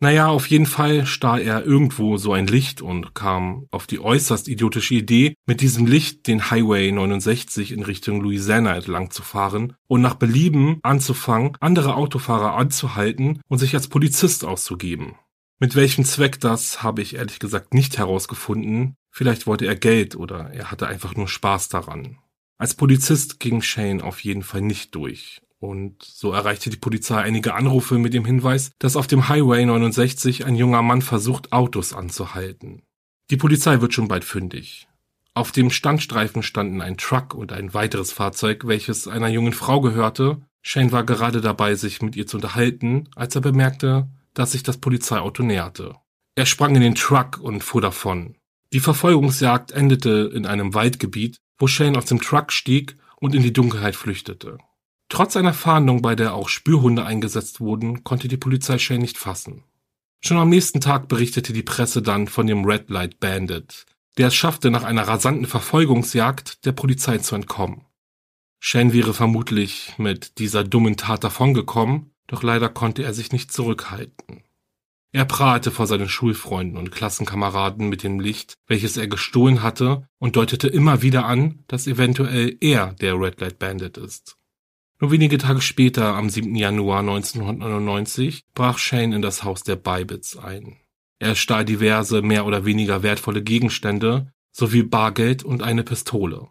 Naja, 0.00 0.28
auf 0.28 0.46
jeden 0.48 0.66
Fall 0.66 1.06
stahl 1.06 1.40
er 1.40 1.64
irgendwo 1.64 2.16
so 2.18 2.32
ein 2.32 2.46
Licht 2.46 2.82
und 2.82 3.14
kam 3.14 3.66
auf 3.70 3.86
die 3.86 4.00
äußerst 4.00 4.48
idiotische 4.48 4.94
Idee, 4.94 5.34
mit 5.46 5.60
diesem 5.60 5.86
Licht 5.86 6.26
den 6.26 6.50
Highway 6.50 6.92
69 6.92 7.72
in 7.72 7.82
Richtung 7.82 8.20
Louisiana 8.20 8.76
entlang 8.76 9.10
zu 9.10 9.22
fahren 9.22 9.74
und 9.86 10.02
nach 10.02 10.14
Belieben 10.14 10.78
anzufangen, 10.82 11.56
andere 11.58 11.94
Autofahrer 11.96 12.54
anzuhalten 12.54 13.40
und 13.48 13.58
sich 13.58 13.74
als 13.74 13.88
Polizist 13.88 14.44
auszugeben. 14.44 15.14
Mit 15.58 15.76
welchem 15.76 16.04
Zweck 16.04 16.40
das, 16.40 16.82
habe 16.82 17.02
ich 17.02 17.14
ehrlich 17.14 17.38
gesagt 17.38 17.74
nicht 17.74 17.98
herausgefunden. 17.98 18.96
Vielleicht 19.10 19.46
wollte 19.46 19.66
er 19.66 19.76
Geld 19.76 20.16
oder 20.16 20.50
er 20.50 20.70
hatte 20.70 20.86
einfach 20.88 21.14
nur 21.14 21.28
Spaß 21.28 21.68
daran. 21.68 22.18
Als 22.58 22.74
Polizist 22.74 23.40
ging 23.40 23.62
Shane 23.62 24.02
auf 24.02 24.20
jeden 24.24 24.42
Fall 24.42 24.60
nicht 24.60 24.94
durch. 24.94 25.40
Und 25.58 26.02
so 26.02 26.32
erreichte 26.32 26.70
die 26.70 26.76
Polizei 26.76 27.20
einige 27.20 27.54
Anrufe 27.54 27.98
mit 27.98 28.12
dem 28.12 28.24
Hinweis, 28.24 28.72
dass 28.78 28.96
auf 28.96 29.06
dem 29.06 29.28
Highway 29.28 29.64
69 29.64 30.44
ein 30.44 30.56
junger 30.56 30.82
Mann 30.82 31.00
versucht, 31.00 31.52
Autos 31.52 31.94
anzuhalten. 31.94 32.82
Die 33.30 33.36
Polizei 33.36 33.80
wird 33.80 33.94
schon 33.94 34.08
bald 34.08 34.24
fündig. 34.24 34.88
Auf 35.32 35.52
dem 35.52 35.70
Standstreifen 35.70 36.42
standen 36.42 36.82
ein 36.82 36.96
Truck 36.96 37.34
und 37.34 37.52
ein 37.52 37.74
weiteres 37.74 38.12
Fahrzeug, 38.12 38.66
welches 38.66 39.08
einer 39.08 39.28
jungen 39.28 39.52
Frau 39.52 39.80
gehörte. 39.80 40.42
Shane 40.62 40.92
war 40.92 41.04
gerade 41.04 41.40
dabei, 41.40 41.74
sich 41.74 42.02
mit 42.02 42.14
ihr 42.14 42.26
zu 42.26 42.36
unterhalten, 42.36 43.08
als 43.16 43.34
er 43.34 43.40
bemerkte, 43.40 44.08
dass 44.34 44.52
sich 44.52 44.62
das 44.62 44.78
Polizeiauto 44.78 45.42
näherte. 45.42 45.94
Er 46.34 46.46
sprang 46.46 46.74
in 46.74 46.82
den 46.82 46.94
Truck 46.94 47.38
und 47.38 47.62
fuhr 47.62 47.80
davon. 47.80 48.36
Die 48.72 48.80
Verfolgungsjagd 48.80 49.70
endete 49.70 50.30
in 50.34 50.46
einem 50.46 50.74
Waldgebiet, 50.74 51.38
wo 51.58 51.68
Shane 51.68 51.96
aus 51.96 52.06
dem 52.06 52.20
Truck 52.20 52.52
stieg 52.52 52.96
und 53.16 53.34
in 53.34 53.42
die 53.42 53.52
Dunkelheit 53.52 53.94
flüchtete. 53.94 54.58
Trotz 55.08 55.36
einer 55.36 55.54
Fahndung, 55.54 56.02
bei 56.02 56.16
der 56.16 56.34
auch 56.34 56.48
Spürhunde 56.48 57.04
eingesetzt 57.04 57.60
wurden, 57.60 58.02
konnte 58.02 58.26
die 58.26 58.36
Polizei 58.36 58.78
Shane 58.78 59.00
nicht 59.00 59.16
fassen. 59.16 59.62
Schon 60.20 60.38
am 60.38 60.48
nächsten 60.48 60.80
Tag 60.80 61.08
berichtete 61.08 61.52
die 61.52 61.62
Presse 61.62 62.02
dann 62.02 62.26
von 62.26 62.46
dem 62.46 62.64
Red 62.64 62.90
Light 62.90 63.20
Bandit, 63.20 63.86
der 64.18 64.28
es 64.28 64.34
schaffte, 64.34 64.70
nach 64.70 64.82
einer 64.82 65.06
rasanten 65.06 65.46
Verfolgungsjagd 65.46 66.64
der 66.64 66.72
Polizei 66.72 67.18
zu 67.18 67.34
entkommen. 67.34 67.84
Shane 68.58 68.94
wäre 68.94 69.12
vermutlich 69.12 69.92
mit 69.98 70.38
dieser 70.38 70.64
dummen 70.64 70.96
Tat 70.96 71.22
davongekommen, 71.22 72.13
doch 72.26 72.42
leider 72.42 72.68
konnte 72.68 73.02
er 73.02 73.14
sich 73.14 73.32
nicht 73.32 73.52
zurückhalten. 73.52 74.42
Er 75.12 75.24
prahlte 75.24 75.70
vor 75.70 75.86
seinen 75.86 76.08
Schulfreunden 76.08 76.76
und 76.76 76.90
Klassenkameraden 76.90 77.88
mit 77.88 78.02
dem 78.02 78.18
Licht, 78.18 78.54
welches 78.66 78.96
er 78.96 79.06
gestohlen 79.06 79.62
hatte, 79.62 80.08
und 80.18 80.34
deutete 80.34 80.66
immer 80.66 81.02
wieder 81.02 81.24
an, 81.26 81.62
dass 81.68 81.86
eventuell 81.86 82.56
er 82.60 82.94
der 82.94 83.14
Red 83.14 83.40
Light 83.40 83.60
Bandit 83.60 83.96
ist. 83.96 84.36
Nur 85.00 85.12
wenige 85.12 85.38
Tage 85.38 85.60
später, 85.60 86.16
am 86.16 86.30
7. 86.30 86.56
Januar 86.56 87.00
1999, 87.00 88.44
brach 88.54 88.78
Shane 88.78 89.12
in 89.12 89.22
das 89.22 89.44
Haus 89.44 89.62
der 89.62 89.76
Bybits 89.76 90.36
ein. 90.36 90.78
Er 91.20 91.36
stahl 91.36 91.64
diverse 91.64 92.22
mehr 92.22 92.44
oder 92.44 92.64
weniger 92.64 93.02
wertvolle 93.04 93.42
Gegenstände 93.42 94.32
sowie 94.50 94.82
Bargeld 94.82 95.44
und 95.44 95.62
eine 95.62 95.84
Pistole. 95.84 96.48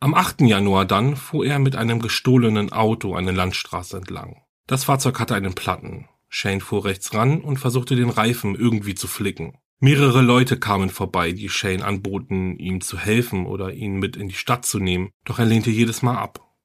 Am 0.00 0.14
8. 0.14 0.40
Januar 0.42 0.86
dann 0.86 1.14
fuhr 1.14 1.46
er 1.46 1.60
mit 1.60 1.76
einem 1.76 2.00
gestohlenen 2.00 2.72
Auto 2.72 3.14
eine 3.14 3.30
Landstraße 3.30 3.98
entlang. 3.98 4.42
Das 4.72 4.84
Fahrzeug 4.84 5.20
hatte 5.20 5.34
einen 5.34 5.54
Platten. 5.54 6.08
Shane 6.30 6.62
fuhr 6.62 6.86
rechts 6.86 7.12
ran 7.12 7.42
und 7.42 7.58
versuchte 7.58 7.94
den 7.94 8.08
Reifen 8.08 8.54
irgendwie 8.54 8.94
zu 8.94 9.06
flicken. 9.06 9.58
Mehrere 9.80 10.22
Leute 10.22 10.58
kamen 10.58 10.88
vorbei, 10.88 11.32
die 11.32 11.50
Shane 11.50 11.82
anboten, 11.82 12.56
ihm 12.56 12.80
zu 12.80 12.98
helfen 12.98 13.44
oder 13.44 13.74
ihn 13.74 13.96
mit 13.96 14.16
in 14.16 14.28
die 14.28 14.34
Stadt 14.34 14.64
zu 14.64 14.78
nehmen, 14.78 15.10
doch 15.26 15.38
er 15.38 15.44
lehnte 15.44 15.70
jedes 15.70 16.00
Mal 16.00 16.16
ab. 16.16 16.56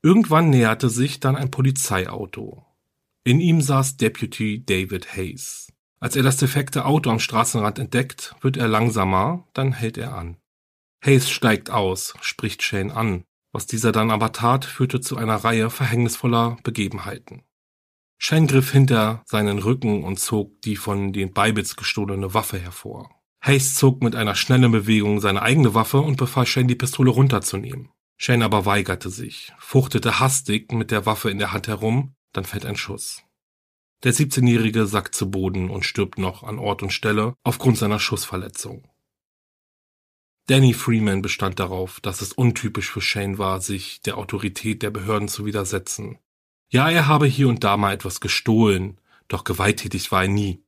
Irgendwann 0.00 0.50
näherte 0.50 0.88
sich 0.88 1.18
dann 1.18 1.34
ein 1.34 1.50
Polizeiauto. 1.50 2.64
In 3.24 3.40
ihm 3.40 3.62
saß 3.62 3.96
Deputy 3.96 4.64
David 4.64 5.16
Hayes. 5.16 5.72
Als 5.98 6.14
er 6.14 6.22
das 6.22 6.36
defekte 6.36 6.84
Auto 6.84 7.10
am 7.10 7.18
Straßenrand 7.18 7.80
entdeckt, 7.80 8.36
wird 8.42 8.56
er 8.56 8.68
langsamer, 8.68 9.44
dann 9.54 9.72
hält 9.72 9.98
er 9.98 10.14
an. 10.14 10.36
Hayes 11.04 11.28
steigt 11.28 11.68
aus, 11.68 12.14
spricht 12.20 12.62
Shane 12.62 12.92
an. 12.92 13.24
Was 13.52 13.66
dieser 13.66 13.92
dann 13.92 14.10
aber 14.10 14.32
tat, 14.32 14.64
führte 14.64 15.00
zu 15.00 15.16
einer 15.16 15.36
Reihe 15.36 15.70
verhängnisvoller 15.70 16.58
Begebenheiten. 16.62 17.42
Shane 18.18 18.46
griff 18.46 18.72
hinter 18.72 19.22
seinen 19.26 19.58
Rücken 19.58 20.04
und 20.04 20.18
zog 20.18 20.60
die 20.62 20.76
von 20.76 21.12
den 21.12 21.32
Beibits 21.32 21.76
gestohlene 21.76 22.34
Waffe 22.34 22.58
hervor. 22.58 23.10
Hayes 23.40 23.76
zog 23.76 24.02
mit 24.02 24.16
einer 24.16 24.34
schnellen 24.34 24.72
Bewegung 24.72 25.20
seine 25.20 25.42
eigene 25.42 25.72
Waffe 25.74 26.00
und 26.00 26.16
befahl 26.16 26.44
Shane 26.44 26.66
die 26.66 26.74
Pistole 26.74 27.10
runterzunehmen. 27.10 27.90
Shane 28.16 28.42
aber 28.42 28.66
weigerte 28.66 29.10
sich, 29.10 29.52
fuchtete 29.58 30.18
hastig 30.18 30.72
mit 30.72 30.90
der 30.90 31.06
Waffe 31.06 31.30
in 31.30 31.38
der 31.38 31.52
Hand 31.52 31.68
herum, 31.68 32.14
dann 32.32 32.44
fällt 32.44 32.66
ein 32.66 32.76
Schuss. 32.76 33.22
Der 34.02 34.12
17-Jährige 34.12 34.86
sackt 34.86 35.14
zu 35.14 35.30
Boden 35.30 35.70
und 35.70 35.84
stirbt 35.84 36.18
noch 36.18 36.42
an 36.42 36.58
Ort 36.58 36.82
und 36.82 36.92
Stelle 36.92 37.34
aufgrund 37.44 37.78
seiner 37.78 38.00
Schussverletzung. 38.00 38.88
Danny 40.48 40.72
Freeman 40.72 41.20
bestand 41.20 41.60
darauf, 41.60 42.00
dass 42.00 42.22
es 42.22 42.32
untypisch 42.32 42.90
für 42.90 43.02
Shane 43.02 43.36
war, 43.36 43.60
sich 43.60 44.00
der 44.00 44.16
Autorität 44.16 44.82
der 44.82 44.90
Behörden 44.90 45.28
zu 45.28 45.44
widersetzen. 45.44 46.18
Ja, 46.70 46.88
er 46.88 47.06
habe 47.06 47.26
hier 47.26 47.48
und 47.48 47.64
da 47.64 47.76
mal 47.76 47.92
etwas 47.92 48.20
gestohlen, 48.20 48.98
doch 49.28 49.44
gewalttätig 49.44 50.10
war 50.10 50.22
er 50.22 50.28
nie. 50.28 50.64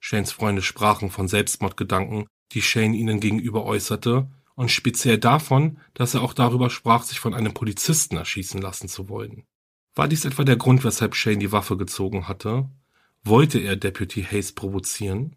Shanes 0.00 0.32
Freunde 0.32 0.62
sprachen 0.62 1.10
von 1.10 1.28
Selbstmordgedanken, 1.28 2.28
die 2.52 2.62
Shane 2.62 2.94
ihnen 2.94 3.20
gegenüber 3.20 3.64
äußerte, 3.64 4.30
und 4.54 4.70
speziell 4.70 5.18
davon, 5.18 5.78
dass 5.92 6.14
er 6.14 6.22
auch 6.22 6.32
darüber 6.32 6.70
sprach, 6.70 7.02
sich 7.02 7.20
von 7.20 7.34
einem 7.34 7.52
Polizisten 7.52 8.16
erschießen 8.16 8.62
lassen 8.62 8.88
zu 8.88 9.10
wollen. 9.10 9.44
War 9.94 10.08
dies 10.08 10.24
etwa 10.24 10.44
der 10.44 10.56
Grund, 10.56 10.82
weshalb 10.82 11.14
Shane 11.14 11.40
die 11.40 11.52
Waffe 11.52 11.76
gezogen 11.76 12.26
hatte? 12.26 12.70
Wollte 13.22 13.58
er 13.58 13.76
Deputy 13.76 14.22
Hayes 14.22 14.52
provozieren? 14.52 15.36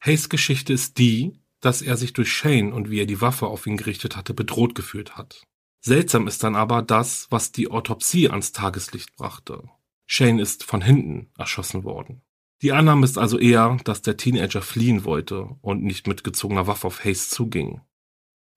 Hayes 0.00 0.28
Geschichte 0.28 0.72
ist 0.72 0.98
die, 0.98 1.38
dass 1.60 1.82
er 1.82 1.96
sich 1.96 2.12
durch 2.12 2.32
Shane 2.32 2.72
und 2.72 2.90
wie 2.90 3.00
er 3.00 3.06
die 3.06 3.20
Waffe 3.20 3.46
auf 3.46 3.66
ihn 3.66 3.76
gerichtet 3.76 4.16
hatte, 4.16 4.34
bedroht 4.34 4.74
gefühlt 4.74 5.16
hat. 5.16 5.42
Seltsam 5.80 6.26
ist 6.26 6.42
dann 6.42 6.56
aber 6.56 6.82
das, 6.82 7.26
was 7.30 7.52
die 7.52 7.70
Autopsie 7.70 8.28
ans 8.28 8.52
Tageslicht 8.52 9.16
brachte. 9.16 9.64
Shane 10.06 10.38
ist 10.38 10.64
von 10.64 10.82
hinten 10.82 11.30
erschossen 11.36 11.84
worden. 11.84 12.22
Die 12.62 12.72
Annahme 12.72 13.04
ist 13.04 13.18
also 13.18 13.38
eher, 13.38 13.76
dass 13.84 14.02
der 14.02 14.16
Teenager 14.16 14.62
fliehen 14.62 15.04
wollte 15.04 15.56
und 15.60 15.82
nicht 15.84 16.08
mit 16.08 16.24
gezogener 16.24 16.66
Waffe 16.66 16.88
auf 16.88 17.04
Hayes 17.04 17.30
zuging. 17.30 17.82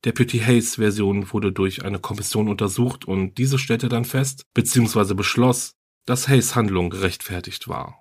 Deputy 0.04 0.40
Hayes 0.40 0.76
Version 0.76 1.32
wurde 1.32 1.52
durch 1.52 1.86
eine 1.86 2.00
Kommission 2.00 2.48
untersucht 2.48 3.06
und 3.06 3.38
diese 3.38 3.60
stellte 3.60 3.90
dann 3.90 4.06
fest, 4.06 4.48
bzw. 4.56 5.14
beschloss, 5.14 5.76
dass 6.06 6.28
Hayes 6.28 6.56
Handlung 6.56 6.90
gerechtfertigt 6.90 7.68
war. 7.68 8.01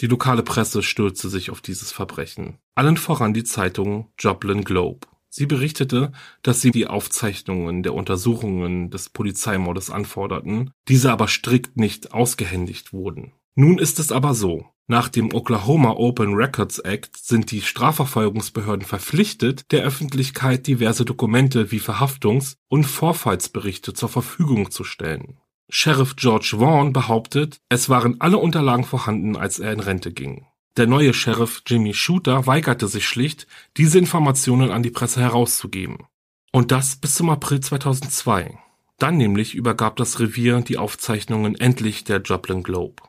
Die 0.00 0.06
lokale 0.06 0.42
Presse 0.42 0.82
stürzte 0.82 1.28
sich 1.28 1.50
auf 1.50 1.60
dieses 1.60 1.90
Verbrechen. 1.90 2.58
Allen 2.74 2.96
voran 2.96 3.34
die 3.34 3.44
Zeitung 3.44 4.06
Joplin 4.18 4.62
Globe. 4.62 5.06
Sie 5.28 5.46
berichtete, 5.46 6.12
dass 6.42 6.60
sie 6.60 6.70
die 6.70 6.86
Aufzeichnungen 6.86 7.82
der 7.82 7.94
Untersuchungen 7.94 8.90
des 8.90 9.10
Polizeimordes 9.10 9.90
anforderten, 9.90 10.70
diese 10.88 11.12
aber 11.12 11.28
strikt 11.28 11.76
nicht 11.76 12.12
ausgehändigt 12.12 12.92
wurden. 12.92 13.32
Nun 13.54 13.78
ist 13.78 13.98
es 13.98 14.12
aber 14.12 14.34
so. 14.34 14.66
Nach 14.86 15.08
dem 15.08 15.34
Oklahoma 15.34 15.90
Open 15.90 16.32
Records 16.32 16.78
Act 16.78 17.18
sind 17.18 17.50
die 17.50 17.60
Strafverfolgungsbehörden 17.60 18.86
verpflichtet, 18.86 19.70
der 19.70 19.82
Öffentlichkeit 19.82 20.66
diverse 20.66 21.04
Dokumente 21.04 21.70
wie 21.70 21.80
Verhaftungs- 21.80 22.54
und 22.68 22.84
Vorfallsberichte 22.84 23.92
zur 23.92 24.08
Verfügung 24.08 24.70
zu 24.70 24.84
stellen. 24.84 25.38
Sheriff 25.70 26.16
George 26.16 26.56
Vaughn 26.58 26.94
behauptet, 26.94 27.60
es 27.68 27.90
waren 27.90 28.20
alle 28.20 28.38
Unterlagen 28.38 28.84
vorhanden, 28.84 29.36
als 29.36 29.58
er 29.58 29.72
in 29.72 29.80
Rente 29.80 30.12
ging. 30.12 30.46
Der 30.78 30.86
neue 30.86 31.12
Sheriff 31.12 31.62
Jimmy 31.66 31.92
Shooter 31.92 32.46
weigerte 32.46 32.88
sich 32.88 33.06
schlicht, 33.06 33.46
diese 33.76 33.98
Informationen 33.98 34.70
an 34.70 34.82
die 34.82 34.90
Presse 34.90 35.20
herauszugeben. 35.20 36.06
Und 36.52 36.72
das 36.72 36.96
bis 36.96 37.16
zum 37.16 37.28
April 37.28 37.60
2002. 37.60 38.58
Dann 38.96 39.16
nämlich 39.18 39.54
übergab 39.54 39.96
das 39.96 40.20
Revier 40.20 40.60
die 40.62 40.78
Aufzeichnungen 40.78 41.54
endlich 41.54 42.04
der 42.04 42.22
Joplin 42.22 42.62
Globe. 42.62 43.02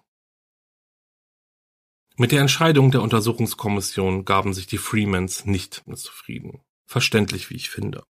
Mit 2.18 2.34
der 2.34 2.42
Entscheidung 2.42 2.92
der 2.92 3.02
Untersuchungskommission 3.02 4.26
gaben 4.26 4.54
sich 4.54 4.68
die 4.68 4.78
Freemans 4.78 5.46
nicht 5.46 5.88
mehr 5.88 5.96
zufrieden. 5.96 6.60
Verständlich, 6.86 7.50
wie 7.50 7.56
ich 7.56 7.70
finde. 7.70 8.04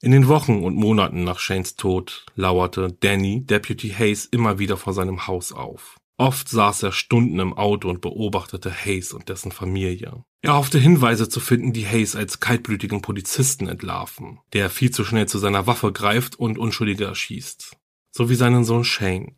In 0.00 0.12
den 0.12 0.28
Wochen 0.28 0.62
und 0.62 0.76
Monaten 0.76 1.24
nach 1.24 1.40
Shanes 1.40 1.74
Tod 1.74 2.24
lauerte 2.36 2.96
Danny 3.00 3.44
Deputy 3.44 3.90
Hayes 3.90 4.26
immer 4.26 4.60
wieder 4.60 4.76
vor 4.76 4.92
seinem 4.92 5.26
Haus 5.26 5.50
auf. 5.50 5.96
Oft 6.16 6.48
saß 6.48 6.84
er 6.84 6.92
Stunden 6.92 7.40
im 7.40 7.52
Auto 7.52 7.88
und 7.88 8.00
beobachtete 8.00 8.70
Hayes 8.70 9.12
und 9.12 9.28
dessen 9.28 9.50
Familie. 9.50 10.22
Er 10.40 10.54
hoffte 10.54 10.78
Hinweise 10.78 11.28
zu 11.28 11.40
finden, 11.40 11.72
die 11.72 11.86
Hayes 11.86 12.14
als 12.14 12.38
kaltblütigen 12.38 13.02
Polizisten 13.02 13.66
entlarven, 13.66 14.38
der 14.52 14.70
viel 14.70 14.92
zu 14.92 15.04
schnell 15.04 15.26
zu 15.26 15.38
seiner 15.38 15.66
Waffe 15.66 15.92
greift 15.92 16.36
und 16.36 16.58
Unschuldige 16.58 17.06
erschießt. 17.06 17.76
So 18.12 18.30
wie 18.30 18.36
seinen 18.36 18.62
Sohn 18.62 18.84
Shane. 18.84 19.34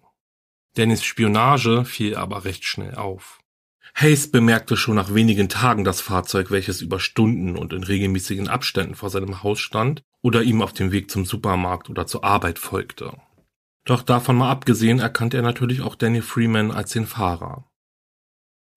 Dannys 0.74 1.04
Spionage 1.04 1.86
fiel 1.86 2.16
aber 2.16 2.44
recht 2.44 2.64
schnell 2.64 2.96
auf. 2.96 3.40
Hayes 3.94 4.30
bemerkte 4.30 4.76
schon 4.76 4.96
nach 4.96 5.14
wenigen 5.14 5.48
Tagen 5.48 5.84
das 5.84 6.02
Fahrzeug, 6.02 6.50
welches 6.50 6.82
über 6.82 7.00
Stunden 7.00 7.56
und 7.56 7.72
in 7.72 7.82
regelmäßigen 7.82 8.48
Abständen 8.48 8.94
vor 8.94 9.08
seinem 9.08 9.42
Haus 9.42 9.58
stand 9.58 10.02
oder 10.22 10.42
ihm 10.42 10.62
auf 10.62 10.72
dem 10.72 10.92
Weg 10.92 11.10
zum 11.10 11.24
Supermarkt 11.24 11.90
oder 11.90 12.06
zur 12.06 12.24
Arbeit 12.24 12.58
folgte. 12.58 13.16
Doch 13.84 14.02
davon 14.02 14.36
mal 14.36 14.50
abgesehen 14.50 14.98
erkannte 14.98 15.38
er 15.38 15.42
natürlich 15.42 15.80
auch 15.80 15.94
Danny 15.94 16.22
Freeman 16.22 16.70
als 16.70 16.92
den 16.92 17.06
Fahrer. 17.06 17.70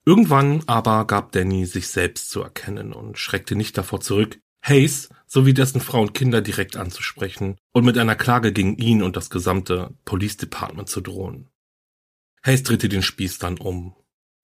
Irgendwann 0.06 0.64
aber 0.68 1.06
gab 1.06 1.32
Danny 1.32 1.66
sich 1.66 1.88
selbst 1.88 2.30
zu 2.30 2.42
erkennen 2.42 2.94
und 2.94 3.18
schreckte 3.18 3.56
nicht 3.56 3.78
davor 3.78 4.02
zurück, 4.02 4.40
Hayes 4.64 5.10
sowie 5.28 5.54
dessen 5.54 5.82
Frau 5.82 6.02
und 6.02 6.14
Kinder 6.14 6.42
direkt 6.42 6.78
anzusprechen 6.78 7.58
und 7.74 7.86
mit 7.86 7.98
einer 7.98 8.16
Klage 8.16 8.54
gegen 8.54 8.78
ihn 8.78 9.04
und 9.04 9.18
das 9.18 9.30
gesamte 9.30 9.98
Police 10.06 10.38
Department 10.38 10.90
zu 10.90 11.02
drohen. 11.02 11.50
Hayes 12.44 12.64
drehte 12.64 12.90
den 12.90 13.02
Spieß 13.02 13.40
dann 13.40 13.58
um 13.58 13.96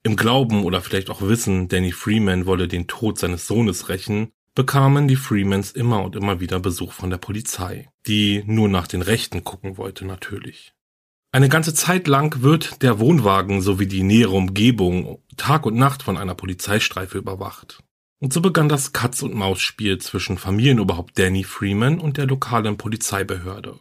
im 0.04 0.16
Glauben 0.16 0.64
oder 0.64 0.82
vielleicht 0.82 1.10
auch 1.10 1.22
Wissen, 1.22 1.68
Danny 1.68 1.92
Freeman 1.92 2.46
wolle 2.46 2.68
den 2.68 2.88
Tod 2.88 3.20
seines 3.20 3.48
Sohnes 3.48 3.90
rächen, 3.90 4.32
bekamen 4.60 5.08
die 5.08 5.16
Freemans 5.16 5.72
immer 5.72 6.04
und 6.04 6.18
immer 6.18 6.42
wieder 6.42 6.60
Besuch 6.60 6.92
von 6.92 7.10
der 7.10 7.18
Polizei, 7.18 7.88
die 8.08 8.44
nur 8.46 8.68
nach 8.68 8.88
den 8.88 9.02
Rechten 9.02 9.46
gucken 9.46 9.78
wollte 9.78 10.04
natürlich. 10.04 10.74
Eine 11.32 11.48
ganze 11.48 11.74
Zeit 11.74 12.10
lang 12.10 12.42
wird 12.42 12.82
der 12.82 13.00
Wohnwagen 13.00 13.62
sowie 13.62 13.88
die 13.88 14.04
nähere 14.04 14.34
Umgebung 14.34 15.24
Tag 15.38 15.66
und 15.66 15.78
Nacht 15.78 16.04
von 16.04 16.18
einer 16.18 16.36
Polizeistreife 16.36 17.18
überwacht. 17.18 17.82
Und 18.20 18.34
so 18.34 18.42
begann 18.42 18.68
das 18.68 18.92
Katz-und-Maus-Spiel 18.92 20.00
zwischen 20.00 20.38
Familienoberhaupt 20.38 21.18
Danny 21.18 21.46
Freeman 21.46 21.98
und 21.98 22.18
der 22.18 22.28
lokalen 22.28 22.76
Polizeibehörde. 22.76 23.80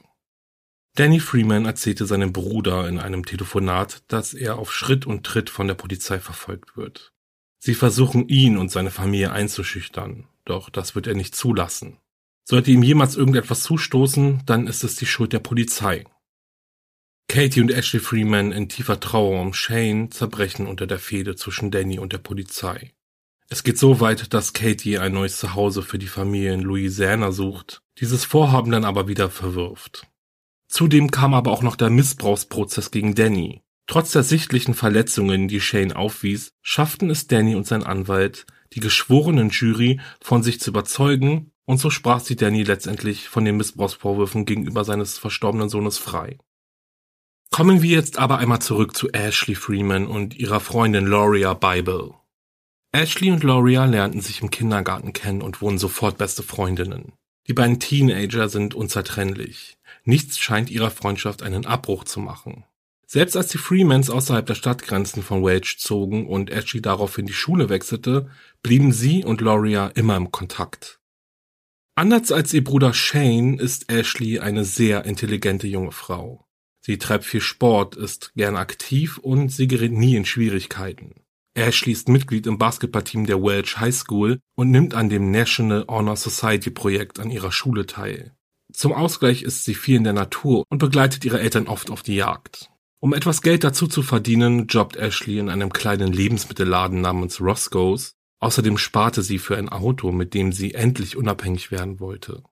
Danny 0.94 1.18
Freeman 1.18 1.66
erzählte 1.66 2.06
seinem 2.06 2.32
Bruder 2.32 2.87
in 2.87 3.00
einem 3.00 3.26
Telefonat, 3.26 4.04
dass 4.06 4.32
er 4.32 4.61
auf 4.61 4.73
Schritt 4.73 5.06
und 5.06 5.26
Tritt 5.26 5.50
von 5.50 5.66
der 5.66 5.75
Polizei 5.75 6.20
verfolgt 6.20 6.76
wird. 6.76 7.12
Sie 7.58 7.75
versuchen 7.75 8.28
ihn 8.28 8.56
und 8.56 8.70
seine 8.70 8.92
Familie 8.92 9.32
einzuschüchtern, 9.32 10.28
doch 10.49 10.71
das 10.71 10.95
wird 10.95 11.07
er 11.07 11.14
nicht 11.14 11.35
zulassen. 11.35 11.99
Sollte 12.45 12.71
ihm 12.71 12.83
jemals 12.83 13.17
irgendetwas 13.17 13.62
zustoßen, 13.62 14.43
dann 14.47 14.67
ist 14.67 14.83
es 14.83 14.97
die 14.97 15.07
Schuld 15.07 15.33
der 15.33 15.40
Polizei. 15.40 16.05
Katie 17.28 17.61
und 17.61 17.71
Ashley 17.71 18.00
Freeman 18.00 18.52
in 18.52 18.71
tiefer 18.71 19.00
Trauer 19.00 19.40
um 19.43 19.52
Shane 19.52 20.11
zerbrechen 20.11 20.67
unter 20.67 20.87
der 20.87 20.99
Fehde 20.99 21.37
zwischen 21.37 21.71
Danny 21.71 21.99
und 21.99 22.14
der 22.14 22.19
Polizei. 22.19 22.95
Es 23.50 23.62
geht 23.62 23.78
so 23.78 24.00
weit, 24.00 24.33
dass 24.33 24.55
Katie 24.55 24.99
ein 24.99 25.12
neues 25.12 25.37
Zuhause 25.37 25.82
für 25.82 25.99
die 25.99 26.06
Familie 26.06 26.54
in 26.54 26.63
Louisiana 26.63 27.32
sucht, 27.32 27.82
dieses 27.99 28.25
Vorhaben 28.25 28.71
dann 28.71 28.84
aber 28.84 29.08
wieder 29.08 29.28
verwirft. 29.30 30.06
Zudem 30.69 31.11
kam 31.11 31.34
aber 31.34 31.52
auch 31.52 31.63
noch 31.63 31.76
der 31.76 31.91
Missbrauchsprozess 31.91 32.91
gegen 32.91 33.15
Danny. 33.15 33.63
Trotz 33.87 34.13
der 34.13 34.23
sichtlichen 34.23 34.75
Verletzungen, 34.75 35.49
die 35.49 35.63
Shane 35.63 35.93
aufwies, 35.93 36.52
schafften 36.63 37.08
es 37.08 37.26
Danny 37.26 37.54
und 37.54 37.67
sein 37.67 37.82
Anwalt, 37.82 38.47
die 38.75 38.81
geschworenen 38.81 39.50
Jury 39.50 40.00
von 40.21 40.43
sich 40.43 40.61
zu 40.61 40.71
überzeugen, 40.71 41.52
und 41.65 41.78
so 41.78 41.91
sprach 41.91 42.21
sie 42.21 42.37
Danny 42.37 42.63
letztendlich 42.63 43.28
von 43.28 43.45
den 43.45 43.57
Missbrauchsvorwürfen 43.57 44.45
gegenüber 44.47 44.85
seines 44.85 45.19
verstorbenen 45.19 45.69
Sohnes 45.69 45.99
frei. 45.99 46.39
Kommen 47.50 47.83
wir 47.83 47.91
jetzt 47.91 48.19
aber 48.19 48.39
einmal 48.39 48.61
zurück 48.61 48.97
zu 48.97 49.11
Ashley 49.11 49.54
Freeman 49.54 50.07
und 50.07 50.37
ihrer 50.37 50.61
Freundin 50.61 51.07
Loria 51.07 51.54
Bible. 51.54 52.15
Ashley 52.93 53.31
und 53.31 53.43
Loria 53.43 53.85
lernten 53.85 54.21
sich 54.21 54.41
im 54.41 54.50
Kindergarten 54.50 55.13
kennen 55.13 55.43
und 55.43 55.61
wurden 55.61 55.78
sofort 55.78 56.19
beste 56.19 56.43
Freundinnen. 56.43 57.13
Die 57.47 57.54
beiden 57.54 57.81
Teenager 57.81 58.49
sind 58.49 58.75
unzertrennlich. 58.75 59.78
Nichts 60.04 60.39
scheint 60.39 60.71
ihrer 60.71 60.91
Freundschaft 60.91 61.43
einen 61.43 61.67
Abbruch 61.67 62.04
zu 62.04 62.21
machen. 62.21 62.65
Selbst 63.10 63.38
als 63.38 63.49
die 63.49 63.58
Freemans 63.58 64.10
außerhalb 64.10 64.44
der 64.44 64.54
Stadtgrenzen 64.54 65.23
von 65.23 65.42
Welch 65.42 65.78
zogen 65.78 66.26
und 66.26 66.50
Ashley 66.50 66.82
daraufhin 66.82 67.25
die 67.25 67.32
Schule 67.32 67.71
wechselte, 67.71 68.28
blieben 68.62 68.92
sie 68.92 69.25
und 69.25 69.40
Loria 69.40 69.86
immer 69.88 70.14
im 70.14 70.30
Kontakt. 70.30 71.00
Anders 71.94 72.30
als 72.30 72.52
ihr 72.52 72.62
Bruder 72.62 72.92
Shane 72.92 73.58
ist 73.58 73.90
Ashley 73.90 74.40
eine 74.40 74.66
sehr 74.66 75.06
intelligente 75.06 75.66
junge 75.66 75.92
Frau. 75.92 76.44
Sie 76.84 76.99
treibt 76.99 77.25
viel 77.25 77.40
Sport, 77.40 77.97
ist 77.97 78.32
gern 78.36 78.56
aktiv 78.56 79.16
und 79.16 79.49
sie 79.49 79.68
gerät 79.68 79.92
nie 79.92 80.14
in 80.14 80.26
Schwierigkeiten. 80.26 81.14
Ashley 81.54 81.92
ist 81.92 82.10
Mitglied 82.10 82.47
im 82.47 82.58
Basketballteam 82.58 83.25
der 83.25 83.42
Welch 83.42 83.80
High 83.80 83.94
School 83.94 84.38
und 84.54 84.71
nimmt 84.71 84.92
an 84.92 85.08
dem 85.08 85.30
National 85.30 85.86
Honor 85.88 86.16
Society 86.16 86.71
Projekt 86.71 87.21
an 87.21 87.30
ihrer 87.30 87.52
Schule 87.52 87.86
teil. 87.86 88.34
Zum 88.71 88.92
Ausgleich 88.92 89.42
ist 89.42 89.64
sie 89.64 89.75
viel 89.75 89.97
in 89.97 90.04
der 90.04 90.12
Natur 90.12 90.64
und 90.68 90.76
begleitet 90.76 91.25
ihre 91.25 91.40
Eltern 91.40 91.68
oft 91.68 91.90
auf 91.90 92.02
die 92.02 92.16
Jagd. 92.16 92.68
Um 93.00 93.15
etwas 93.15 93.43
Geld 93.43 93.63
dazu 93.63 93.87
zu 93.87 94.02
verdienen, 94.02 94.67
jobbt 94.67 94.97
Ashley 94.97 95.39
in 95.39 95.50
einem 95.50 95.73
kleinen 95.73 96.13
Lebensmittelladen 96.13 97.00
namens 97.00 97.41
Roscoe's. 97.41 98.17
Außerdem 98.41 98.78
sparte 98.78 99.23
sie 99.23 99.39
für 99.39 99.56
ein 99.56 99.69
Auto, 99.69 100.13
mit 100.13 100.34
dem 100.34 100.52
sie 100.52 100.75
endlich 100.75 101.17
unabhängig 101.17 101.71
werden 101.71 102.00
wollte. 102.00 102.43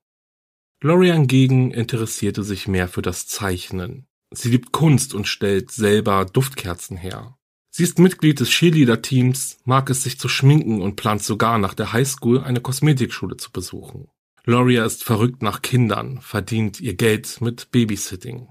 Laurie 0.81 1.11
hingegen 1.11 1.71
interessierte 1.71 2.43
sich 2.43 2.67
mehr 2.67 2.87
für 2.87 3.01
das 3.01 3.27
Zeichnen. 3.27 4.07
Sie 4.31 4.49
liebt 4.49 4.71
Kunst 4.71 5.13
und 5.13 5.27
stellt 5.27 5.71
selber 5.71 6.25
Duftkerzen 6.25 6.97
her. 6.97 7.37
Sie 7.69 7.83
ist 7.83 7.99
Mitglied 7.99 8.39
des 8.39 8.49
Cheerleader-Teams, 8.49 9.59
mag 9.63 9.89
es 9.89 10.03
sich 10.03 10.19
zu 10.19 10.27
schminken 10.27 10.81
und 10.81 10.95
plant 10.95 11.23
sogar 11.23 11.57
nach 11.57 11.73
der 11.73 11.93
Highschool 11.93 12.43
eine 12.43 12.59
Kosmetikschule 12.59 13.37
zu 13.37 13.51
besuchen. 13.51 14.09
Gloria 14.43 14.85
ist 14.85 15.03
verrückt 15.03 15.41
nach 15.41 15.61
Kindern, 15.61 16.19
verdient 16.21 16.79
ihr 16.79 16.95
Geld 16.95 17.41
mit 17.41 17.69
Babysitting. 17.71 18.47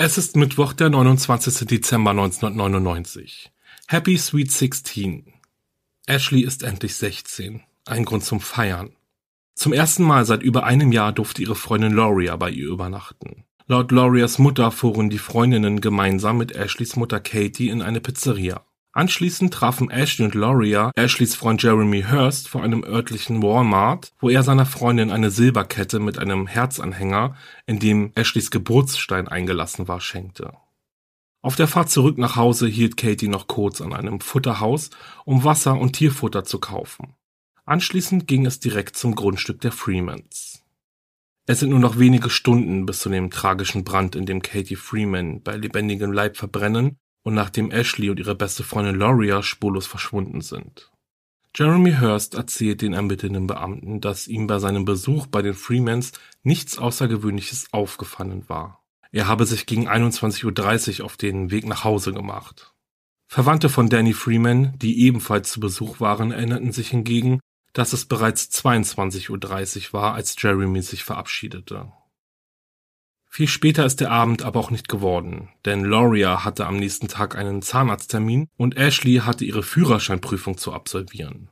Es 0.00 0.16
ist 0.16 0.36
Mittwoch, 0.36 0.74
der 0.74 0.90
29. 0.90 1.66
Dezember 1.66 2.12
1999. 2.12 3.50
Happy 3.88 4.16
Sweet 4.16 4.52
16. 4.52 5.32
Ashley 6.06 6.42
ist 6.42 6.62
endlich 6.62 6.94
16. 6.94 7.64
Ein 7.84 8.04
Grund 8.04 8.22
zum 8.22 8.38
Feiern. 8.38 8.92
Zum 9.56 9.72
ersten 9.72 10.04
Mal 10.04 10.24
seit 10.24 10.44
über 10.44 10.62
einem 10.62 10.92
Jahr 10.92 11.10
durfte 11.12 11.42
ihre 11.42 11.56
Freundin 11.56 11.90
Loria 11.90 12.36
bei 12.36 12.48
ihr 12.48 12.68
übernachten. 12.68 13.42
Laut 13.66 13.90
Lorias 13.90 14.38
Mutter 14.38 14.70
fuhren 14.70 15.10
die 15.10 15.18
Freundinnen 15.18 15.80
gemeinsam 15.80 16.38
mit 16.38 16.52
Ashleys 16.54 16.94
Mutter 16.94 17.18
Katie 17.18 17.68
in 17.68 17.82
eine 17.82 18.00
Pizzeria. 18.00 18.64
Anschließend 18.98 19.54
trafen 19.54 19.90
Ashley 19.90 20.24
und 20.24 20.34
Loria 20.34 20.90
Ashleys 20.96 21.36
Freund 21.36 21.62
Jeremy 21.62 22.02
Hurst 22.10 22.48
vor 22.48 22.64
einem 22.64 22.82
örtlichen 22.82 23.40
Walmart, 23.44 24.10
wo 24.18 24.28
er 24.28 24.42
seiner 24.42 24.66
Freundin 24.66 25.12
eine 25.12 25.30
Silberkette 25.30 26.00
mit 26.00 26.18
einem 26.18 26.48
Herzanhänger, 26.48 27.36
in 27.64 27.78
dem 27.78 28.10
Ashleys 28.16 28.50
Geburtsstein 28.50 29.28
eingelassen 29.28 29.86
war, 29.86 30.00
schenkte. 30.00 30.52
Auf 31.42 31.54
der 31.54 31.68
Fahrt 31.68 31.90
zurück 31.90 32.18
nach 32.18 32.34
Hause 32.34 32.66
hielt 32.66 32.96
Katie 32.96 33.28
noch 33.28 33.46
kurz 33.46 33.80
an 33.80 33.92
einem 33.92 34.18
Futterhaus, 34.18 34.90
um 35.24 35.44
Wasser 35.44 35.78
und 35.78 35.92
Tierfutter 35.92 36.42
zu 36.42 36.58
kaufen. 36.58 37.14
Anschließend 37.66 38.26
ging 38.26 38.46
es 38.46 38.58
direkt 38.58 38.96
zum 38.96 39.14
Grundstück 39.14 39.60
der 39.60 39.70
Freemans. 39.70 40.64
Es 41.46 41.60
sind 41.60 41.70
nur 41.70 41.78
noch 41.78 42.00
wenige 42.00 42.30
Stunden 42.30 42.84
bis 42.84 42.98
zu 42.98 43.10
dem 43.10 43.30
tragischen 43.30 43.84
Brand, 43.84 44.16
in 44.16 44.26
dem 44.26 44.42
Katie 44.42 44.74
Freeman 44.74 45.40
bei 45.40 45.54
lebendigem 45.54 46.10
Leib 46.10 46.36
verbrennen 46.36 46.98
und 47.22 47.34
nachdem 47.34 47.70
Ashley 47.70 48.10
und 48.10 48.18
ihre 48.18 48.34
beste 48.34 48.64
Freundin 48.64 48.96
Loria 48.96 49.42
spurlos 49.42 49.86
verschwunden 49.86 50.40
sind. 50.40 50.90
Jeremy 51.54 51.96
Hurst 52.00 52.34
erzählt 52.34 52.82
den 52.82 52.92
ermittelnden 52.92 53.46
Beamten, 53.46 54.00
dass 54.00 54.28
ihm 54.28 54.46
bei 54.46 54.58
seinem 54.58 54.84
Besuch 54.84 55.26
bei 55.26 55.42
den 55.42 55.54
Freemans 55.54 56.12
nichts 56.42 56.78
Außergewöhnliches 56.78 57.72
aufgefallen 57.72 58.48
war. 58.48 58.84
Er 59.10 59.26
habe 59.26 59.46
sich 59.46 59.66
gegen 59.66 59.88
21.30 59.88 61.00
Uhr 61.00 61.06
auf 61.06 61.16
den 61.16 61.50
Weg 61.50 61.66
nach 61.66 61.84
Hause 61.84 62.12
gemacht. 62.12 62.74
Verwandte 63.26 63.68
von 63.68 63.88
Danny 63.88 64.12
Freeman, 64.12 64.78
die 64.78 65.00
ebenfalls 65.00 65.50
zu 65.50 65.60
Besuch 65.60 66.00
waren, 66.00 66.30
erinnerten 66.30 66.72
sich 66.72 66.90
hingegen, 66.90 67.40
dass 67.72 67.92
es 67.92 68.06
bereits 68.06 68.50
22.30 68.50 69.30
Uhr 69.88 69.92
war, 69.92 70.14
als 70.14 70.36
Jeremy 70.38 70.82
sich 70.82 71.04
verabschiedete. 71.04 71.92
Viel 73.28 73.46
später 73.46 73.84
ist 73.84 74.00
der 74.00 74.10
Abend 74.10 74.42
aber 74.42 74.58
auch 74.58 74.70
nicht 74.70 74.88
geworden, 74.88 75.50
denn 75.64 75.84
Loria 75.84 76.44
hatte 76.44 76.66
am 76.66 76.76
nächsten 76.76 77.08
Tag 77.08 77.36
einen 77.36 77.62
Zahnarzttermin 77.62 78.48
und 78.56 78.76
Ashley 78.76 79.18
hatte 79.18 79.44
ihre 79.44 79.62
Führerscheinprüfung 79.62 80.56
zu 80.56 80.72
absolvieren. 80.72 81.50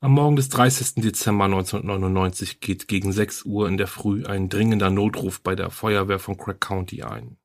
Am 0.00 0.12
Morgen 0.12 0.34
des 0.34 0.48
30. 0.48 0.94
Dezember 0.96 1.44
1999 1.44 2.58
geht 2.58 2.88
gegen 2.88 3.12
6 3.12 3.44
Uhr 3.44 3.68
in 3.68 3.76
der 3.76 3.86
Früh 3.86 4.24
ein 4.24 4.48
dringender 4.48 4.90
Notruf 4.90 5.42
bei 5.42 5.54
der 5.54 5.70
Feuerwehr 5.70 6.18
von 6.18 6.36
Craig 6.36 6.60
County 6.60 7.04
ein. 7.04 7.36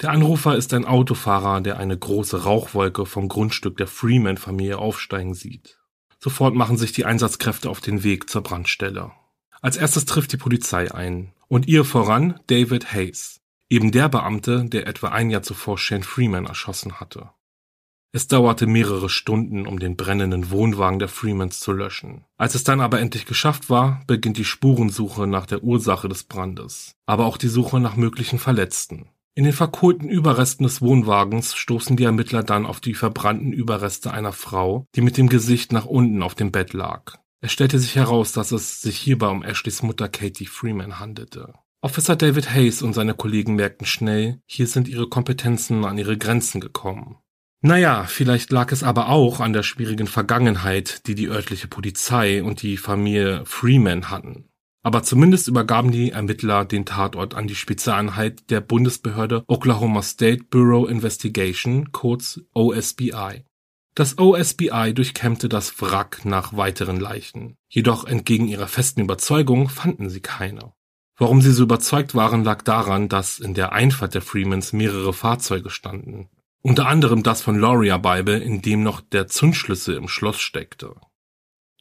Der 0.00 0.10
Anrufer 0.10 0.56
ist 0.56 0.74
ein 0.74 0.84
Autofahrer, 0.84 1.60
der 1.60 1.78
eine 1.78 1.96
große 1.96 2.42
Rauchwolke 2.42 3.06
vom 3.06 3.28
Grundstück 3.28 3.76
der 3.76 3.86
Freeman-Familie 3.86 4.78
aufsteigen 4.78 5.34
sieht. 5.34 5.78
Sofort 6.18 6.56
machen 6.56 6.76
sich 6.76 6.90
die 6.90 7.04
Einsatzkräfte 7.04 7.70
auf 7.70 7.80
den 7.80 8.02
Weg 8.02 8.28
zur 8.28 8.42
Brandstelle. 8.42 9.12
Als 9.60 9.76
erstes 9.76 10.06
trifft 10.06 10.32
die 10.32 10.38
Polizei 10.38 10.92
ein 10.92 11.32
und 11.48 11.68
ihr 11.68 11.84
voran 11.84 12.40
David 12.46 12.92
Hayes, 12.92 13.40
eben 13.68 13.92
der 13.92 14.08
Beamte, 14.08 14.64
der 14.64 14.86
etwa 14.86 15.08
ein 15.08 15.30
Jahr 15.30 15.42
zuvor 15.42 15.78
Shane 15.78 16.02
Freeman 16.02 16.46
erschossen 16.46 17.00
hatte. 17.00 17.30
Es 18.12 18.28
dauerte 18.28 18.66
mehrere 18.66 19.10
Stunden, 19.10 19.66
um 19.66 19.78
den 19.78 19.96
brennenden 19.96 20.50
Wohnwagen 20.50 20.98
der 20.98 21.08
Freemans 21.08 21.60
zu 21.60 21.72
löschen. 21.72 22.24
Als 22.38 22.54
es 22.54 22.64
dann 22.64 22.80
aber 22.80 22.98
endlich 22.98 23.26
geschafft 23.26 23.68
war, 23.68 24.02
beginnt 24.06 24.38
die 24.38 24.44
Spurensuche 24.46 25.26
nach 25.26 25.44
der 25.44 25.62
Ursache 25.62 26.08
des 26.08 26.24
Brandes, 26.24 26.92
aber 27.04 27.26
auch 27.26 27.36
die 27.36 27.48
Suche 27.48 27.78
nach 27.78 27.96
möglichen 27.96 28.38
Verletzten. 28.38 29.10
In 29.34 29.44
den 29.44 29.52
verkohlten 29.52 30.08
Überresten 30.08 30.64
des 30.64 30.80
Wohnwagens 30.80 31.54
stoßen 31.56 31.98
die 31.98 32.04
Ermittler 32.04 32.42
dann 32.42 32.64
auf 32.64 32.80
die 32.80 32.94
verbrannten 32.94 33.52
Überreste 33.52 34.10
einer 34.10 34.32
Frau, 34.32 34.86
die 34.94 35.02
mit 35.02 35.18
dem 35.18 35.28
Gesicht 35.28 35.72
nach 35.72 35.84
unten 35.84 36.22
auf 36.22 36.34
dem 36.34 36.52
Bett 36.52 36.72
lag. 36.72 37.18
Es 37.46 37.52
stellte 37.52 37.78
sich 37.78 37.94
heraus, 37.94 38.32
dass 38.32 38.50
es 38.50 38.80
sich 38.80 38.98
hierbei 38.98 39.28
um 39.28 39.44
Ashleys 39.44 39.84
Mutter 39.84 40.08
Katie 40.08 40.46
Freeman 40.46 40.98
handelte. 40.98 41.54
Officer 41.80 42.16
David 42.16 42.52
Hayes 42.52 42.82
und 42.82 42.92
seine 42.92 43.14
Kollegen 43.14 43.54
merkten 43.54 43.86
schnell, 43.86 44.40
hier 44.46 44.66
sind 44.66 44.88
ihre 44.88 45.08
Kompetenzen 45.08 45.84
an 45.84 45.96
ihre 45.96 46.18
Grenzen 46.18 46.60
gekommen. 46.60 47.18
Naja, 47.60 48.02
vielleicht 48.08 48.50
lag 48.50 48.72
es 48.72 48.82
aber 48.82 49.10
auch 49.10 49.38
an 49.38 49.52
der 49.52 49.62
schwierigen 49.62 50.08
Vergangenheit, 50.08 51.06
die 51.06 51.14
die 51.14 51.28
örtliche 51.28 51.68
Polizei 51.68 52.42
und 52.42 52.62
die 52.62 52.76
Familie 52.76 53.46
Freeman 53.46 54.10
hatten. 54.10 54.48
Aber 54.82 55.04
zumindest 55.04 55.46
übergaben 55.46 55.92
die 55.92 56.10
Ermittler 56.10 56.64
den 56.64 56.84
Tatort 56.84 57.34
an 57.34 57.46
die 57.46 57.54
Spezialeinheit 57.54 58.50
der 58.50 58.60
Bundesbehörde 58.60 59.44
Oklahoma 59.46 60.02
State 60.02 60.46
Bureau 60.50 60.86
Investigation, 60.86 61.92
kurz 61.92 62.40
OSBI. 62.54 63.44
Das 63.96 64.18
OSBI 64.18 64.92
durchkämmte 64.92 65.48
das 65.48 65.80
Wrack 65.80 66.26
nach 66.26 66.54
weiteren 66.54 67.00
Leichen. 67.00 67.56
Jedoch 67.66 68.04
entgegen 68.04 68.46
ihrer 68.46 68.68
festen 68.68 69.00
Überzeugung 69.00 69.70
fanden 69.70 70.10
sie 70.10 70.20
keine. 70.20 70.74
Warum 71.16 71.40
sie 71.40 71.50
so 71.50 71.62
überzeugt 71.62 72.14
waren, 72.14 72.44
lag 72.44 72.60
daran, 72.60 73.08
dass 73.08 73.38
in 73.38 73.54
der 73.54 73.72
Einfahrt 73.72 74.12
der 74.12 74.20
Freemans 74.20 74.74
mehrere 74.74 75.14
Fahrzeuge 75.14 75.70
standen. 75.70 76.28
Unter 76.60 76.88
anderem 76.88 77.22
das 77.22 77.40
von 77.40 77.56
Loria 77.56 77.96
Bible, 77.96 78.38
in 78.38 78.60
dem 78.60 78.82
noch 78.82 79.00
der 79.00 79.28
Zündschlüssel 79.28 79.96
im 79.96 80.08
Schloss 80.08 80.40
steckte. 80.40 80.94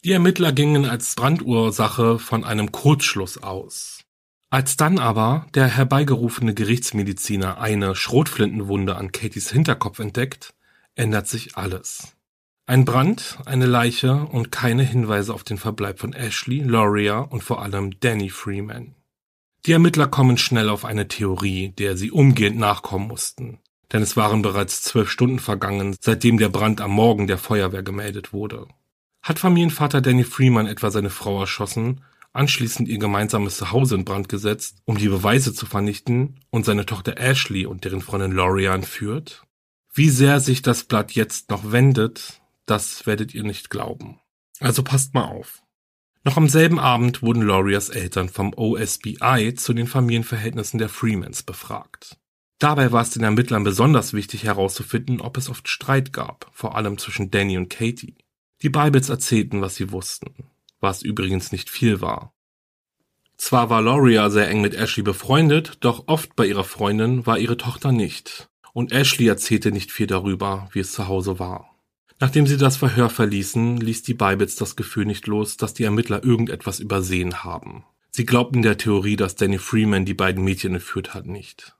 Die 0.05 0.13
Ermittler 0.13 0.53
gingen 0.53 0.85
als 0.85 1.15
Brandursache 1.15 2.17
von 2.17 2.45
einem 2.45 2.71
Kurzschluss 2.71 3.43
aus. 3.43 4.05
Als 4.49 4.77
dann 4.77 4.99
aber 4.99 5.47
der 5.53 5.67
herbeigerufene 5.67 6.53
Gerichtsmediziner 6.53 7.59
eine 7.59 7.93
Schrotflintenwunde 7.93 8.95
an 8.95 9.11
Katies 9.11 9.51
Hinterkopf 9.51 9.99
entdeckt, 9.99 10.53
ändert 10.95 11.27
sich 11.27 11.57
alles. 11.57 12.15
Ein 12.67 12.83
Brand, 12.83 13.37
eine 13.45 13.67
Leiche 13.67 14.25
und 14.25 14.51
keine 14.51 14.83
Hinweise 14.83 15.33
auf 15.33 15.43
den 15.43 15.57
Verbleib 15.57 15.99
von 15.99 16.13
Ashley, 16.13 16.59
Loria 16.59 17.19
und 17.19 17.43
vor 17.43 17.61
allem 17.61 17.99
Danny 17.99 18.29
Freeman. 18.29 18.95
Die 19.65 19.71
Ermittler 19.71 20.07
kommen 20.07 20.37
schnell 20.37 20.69
auf 20.69 20.85
eine 20.85 21.07
Theorie, 21.07 21.69
der 21.69 21.97
sie 21.97 22.11
umgehend 22.11 22.57
nachkommen 22.57 23.07
mussten 23.07 23.59
denn 23.91 24.01
es 24.01 24.17
waren 24.17 24.41
bereits 24.41 24.81
zwölf 24.81 25.09
Stunden 25.09 25.39
vergangen, 25.39 25.95
seitdem 26.01 26.37
der 26.37 26.49
Brand 26.49 26.81
am 26.81 26.91
Morgen 26.91 27.27
der 27.27 27.37
Feuerwehr 27.37 27.83
gemeldet 27.83 28.33
wurde. 28.33 28.67
Hat 29.21 29.39
Familienvater 29.39 30.01
Danny 30.01 30.23
Freeman 30.23 30.67
etwa 30.67 30.91
seine 30.91 31.09
Frau 31.09 31.39
erschossen, 31.39 32.01
anschließend 32.33 32.89
ihr 32.89 32.97
gemeinsames 32.97 33.57
Zuhause 33.57 33.95
in 33.95 34.05
Brand 34.05 34.27
gesetzt, 34.27 34.79
um 34.85 34.97
die 34.97 35.07
Beweise 35.07 35.53
zu 35.53 35.65
vernichten 35.65 36.41
und 36.49 36.65
seine 36.65 36.85
Tochter 36.85 37.17
Ashley 37.17 37.65
und 37.65 37.85
deren 37.85 38.01
Freundin 38.01 38.33
Laurie 38.33 38.65
entführt? 38.65 39.44
Wie 39.97 40.09
sehr 40.09 40.41
sich 40.41 40.61
das 40.61 40.83
Blatt 40.83 41.13
jetzt 41.13 41.49
noch 41.49 41.71
wendet, 41.71 42.41
das 42.65 43.05
werdet 43.05 43.33
ihr 43.33 43.43
nicht 43.43 43.69
glauben. 43.69 44.19
Also 44.59 44.83
passt 44.83 45.13
mal 45.13 45.23
auf. 45.23 45.63
Noch 46.25 46.35
am 46.35 46.49
selben 46.49 46.79
Abend 46.79 47.21
wurden 47.21 47.41
Laurias 47.41 47.87
Eltern 47.87 48.27
vom 48.27 48.53
OSBI 48.53 49.53
zu 49.55 49.73
den 49.73 49.87
Familienverhältnissen 49.87 50.79
der 50.79 50.89
Freemans 50.89 51.43
befragt. 51.43 52.17
Dabei 52.59 52.91
war 52.91 53.03
es 53.03 53.11
den 53.11 53.23
Ermittlern 53.23 53.63
besonders 53.63 54.11
wichtig 54.11 54.43
herauszufinden, 54.43 55.21
ob 55.21 55.37
es 55.37 55.49
oft 55.49 55.69
Streit 55.69 56.11
gab, 56.11 56.49
vor 56.51 56.75
allem 56.75 56.97
zwischen 56.97 57.31
Danny 57.31 57.57
und 57.57 57.69
Katie. 57.69 58.17
Die 58.63 58.69
Bibles 58.69 59.07
erzählten, 59.07 59.61
was 59.61 59.75
sie 59.75 59.93
wussten, 59.93 60.33
was 60.81 61.03
übrigens 61.03 61.53
nicht 61.53 61.69
viel 61.69 62.01
war. 62.01 62.33
Zwar 63.37 63.69
war 63.69 63.81
Loria 63.81 64.29
sehr 64.29 64.49
eng 64.49 64.59
mit 64.59 64.73
Ashley 64.73 65.03
befreundet, 65.03 65.77
doch 65.79 66.03
oft 66.07 66.35
bei 66.35 66.47
ihrer 66.47 66.65
Freundin 66.65 67.25
war 67.25 67.37
ihre 67.37 67.55
Tochter 67.55 67.93
nicht. 67.93 68.49
Und 68.75 68.91
Ashley 68.91 69.29
erzählte 69.29 69.71
nicht 69.71 69.89
viel 69.89 70.05
darüber, 70.05 70.67
wie 70.73 70.79
es 70.79 70.91
zu 70.91 71.07
Hause 71.07 71.39
war. 71.39 71.73
Nachdem 72.19 72.45
sie 72.45 72.57
das 72.57 72.75
Verhör 72.75 73.09
verließen, 73.09 73.77
ließ 73.77 74.03
die 74.03 74.15
Bibles 74.15 74.57
das 74.57 74.75
Gefühl 74.75 75.05
nicht 75.05 75.27
los, 75.27 75.55
dass 75.55 75.73
die 75.73 75.85
Ermittler 75.85 76.25
irgendetwas 76.25 76.81
übersehen 76.81 77.45
haben. 77.45 77.85
Sie 78.11 78.25
glaubten 78.25 78.63
der 78.63 78.77
Theorie, 78.77 79.15
dass 79.15 79.37
Danny 79.37 79.59
Freeman 79.59 80.03
die 80.03 80.13
beiden 80.13 80.43
Mädchen 80.43 80.73
entführt 80.73 81.13
hat, 81.13 81.25
nicht. 81.25 81.77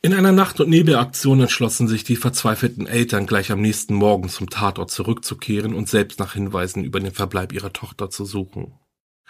In 0.00 0.14
einer 0.14 0.30
Nacht- 0.30 0.60
und 0.60 0.70
Nebelaktion 0.70 1.40
entschlossen 1.40 1.88
sich 1.88 2.04
die 2.04 2.14
verzweifelten 2.14 2.86
Eltern 2.86 3.26
gleich 3.26 3.50
am 3.50 3.60
nächsten 3.60 3.94
Morgen 3.94 4.28
zum 4.28 4.48
Tatort 4.48 4.92
zurückzukehren 4.92 5.74
und 5.74 5.88
selbst 5.88 6.20
nach 6.20 6.34
Hinweisen 6.34 6.84
über 6.84 7.00
den 7.00 7.12
Verbleib 7.12 7.52
ihrer 7.52 7.72
Tochter 7.72 8.10
zu 8.10 8.24
suchen. 8.24 8.74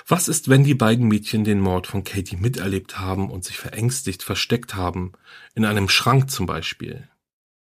Was 0.06 0.28
ist, 0.28 0.48
wenn 0.48 0.64
die 0.64 0.74
beiden 0.74 1.08
Mädchen 1.08 1.44
den 1.44 1.60
Mord 1.60 1.86
von 1.86 2.04
Katie 2.04 2.36
miterlebt 2.36 2.98
haben 2.98 3.30
und 3.30 3.44
sich 3.44 3.58
verängstigt 3.58 4.22
versteckt 4.22 4.74
haben, 4.74 5.12
in 5.54 5.64
einem 5.64 5.88
Schrank 5.88 6.30
zum 6.30 6.46
Beispiel? 6.46 7.08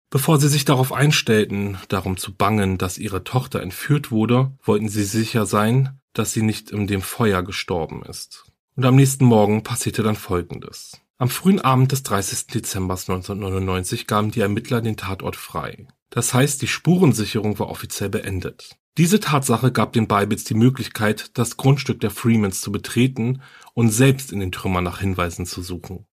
Bevor 0.09 0.39
sie 0.39 0.47
sich 0.47 0.63
darauf 0.63 0.93
einstellten, 0.93 1.77
darum 1.89 2.17
zu 2.17 2.33
bangen, 2.33 2.77
dass 2.77 2.97
ihre 2.97 3.23
Tochter 3.23 3.61
entführt 3.61 4.09
wurde, 4.11 4.51
wollten 4.63 4.87
sie 4.87 5.03
sicher 5.03 5.45
sein, 5.45 5.99
dass 6.13 6.31
sie 6.31 6.41
nicht 6.41 6.71
in 6.71 6.87
dem 6.87 7.01
Feuer 7.01 7.43
gestorben 7.43 8.03
ist. 8.03 8.45
Und 8.75 8.85
am 8.85 8.95
nächsten 8.95 9.25
Morgen 9.25 9.63
passierte 9.63 10.03
dann 10.03 10.15
Folgendes. 10.15 11.01
Am 11.17 11.29
frühen 11.29 11.59
Abend 11.59 11.91
des 11.91 12.03
30. 12.03 12.47
Dezember 12.47 12.93
1999 12.93 14.07
gaben 14.07 14.31
die 14.31 14.41
Ermittler 14.41 14.81
den 14.81 14.97
Tatort 14.97 15.35
frei. 15.35 15.87
Das 16.09 16.33
heißt, 16.33 16.61
die 16.61 16.67
Spurensicherung 16.67 17.57
war 17.59 17.69
offiziell 17.69 18.09
beendet. 18.09 18.77
Diese 18.97 19.19
Tatsache 19.19 19.71
gab 19.71 19.93
den 19.93 20.07
Bybits 20.07 20.43
die 20.43 20.55
Möglichkeit, 20.55 21.37
das 21.37 21.55
Grundstück 21.55 21.99
der 21.99 22.09
Freemans 22.09 22.61
zu 22.61 22.71
betreten 22.71 23.41
und 23.75 23.89
selbst 23.89 24.31
in 24.31 24.39
den 24.39 24.51
Trümmern 24.51 24.83
nach 24.83 24.99
Hinweisen 24.99 25.45
zu 25.45 25.61
suchen. 25.61 26.07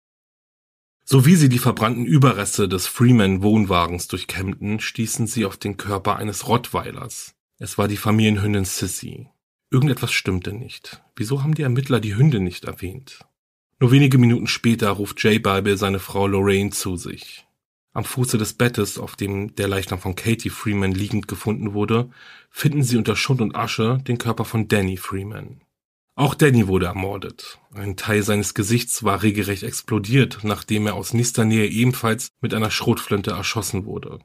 So 1.05 1.25
wie 1.25 1.35
sie 1.35 1.49
die 1.49 1.59
verbrannten 1.59 2.05
Überreste 2.05 2.67
des 2.67 2.87
Freeman-Wohnwagens 2.87 4.07
durchkämmten, 4.07 4.79
stießen 4.79 5.27
sie 5.27 5.45
auf 5.45 5.57
den 5.57 5.77
Körper 5.77 6.15
eines 6.15 6.47
Rottweilers. 6.47 7.35
Es 7.59 7.77
war 7.77 7.87
die 7.87 7.97
Familienhündin 7.97 8.65
Sissy. 8.65 9.27
Irgendetwas 9.69 10.11
stimmte 10.11 10.51
nicht. 10.51 11.03
Wieso 11.15 11.43
haben 11.43 11.53
die 11.53 11.61
Ermittler 11.61 11.99
die 11.99 12.15
Hündin 12.15 12.43
nicht 12.43 12.65
erwähnt? 12.65 13.25
Nur 13.79 13.91
wenige 13.91 14.17
Minuten 14.17 14.47
später 14.47 14.89
ruft 14.89 15.23
Jay 15.23 15.37
Bible 15.37 15.77
seine 15.77 15.99
Frau 15.99 16.27
Lorraine 16.27 16.71
zu 16.71 16.97
sich. 16.97 17.45
Am 17.93 18.05
Fuße 18.05 18.37
des 18.37 18.53
Bettes, 18.53 18.97
auf 18.97 19.15
dem 19.15 19.55
der 19.55 19.67
Leichnam 19.67 19.99
von 19.99 20.15
Katie 20.15 20.49
Freeman 20.49 20.93
liegend 20.93 21.27
gefunden 21.27 21.73
wurde, 21.73 22.09
finden 22.49 22.83
sie 22.83 22.97
unter 22.97 23.17
Schund 23.17 23.41
und 23.41 23.55
Asche 23.55 23.99
den 24.07 24.17
Körper 24.17 24.45
von 24.45 24.69
Danny 24.69 24.95
Freeman. 24.95 25.61
Auch 26.15 26.33
Danny 26.33 26.67
wurde 26.67 26.85
ermordet. 26.85 27.59
Ein 27.73 27.97
Teil 27.97 28.23
seines 28.23 28.53
Gesichts 28.53 29.03
war 29.03 29.23
regelrecht 29.23 29.63
explodiert, 29.63 30.39
nachdem 30.43 30.87
er 30.87 30.93
aus 30.93 31.13
nächster 31.13 31.45
Nähe 31.45 31.67
ebenfalls 31.67 32.29
mit 32.41 32.53
einer 32.53 32.71
Schrotflinte 32.71 33.31
erschossen 33.31 33.85
wurde. 33.85 34.19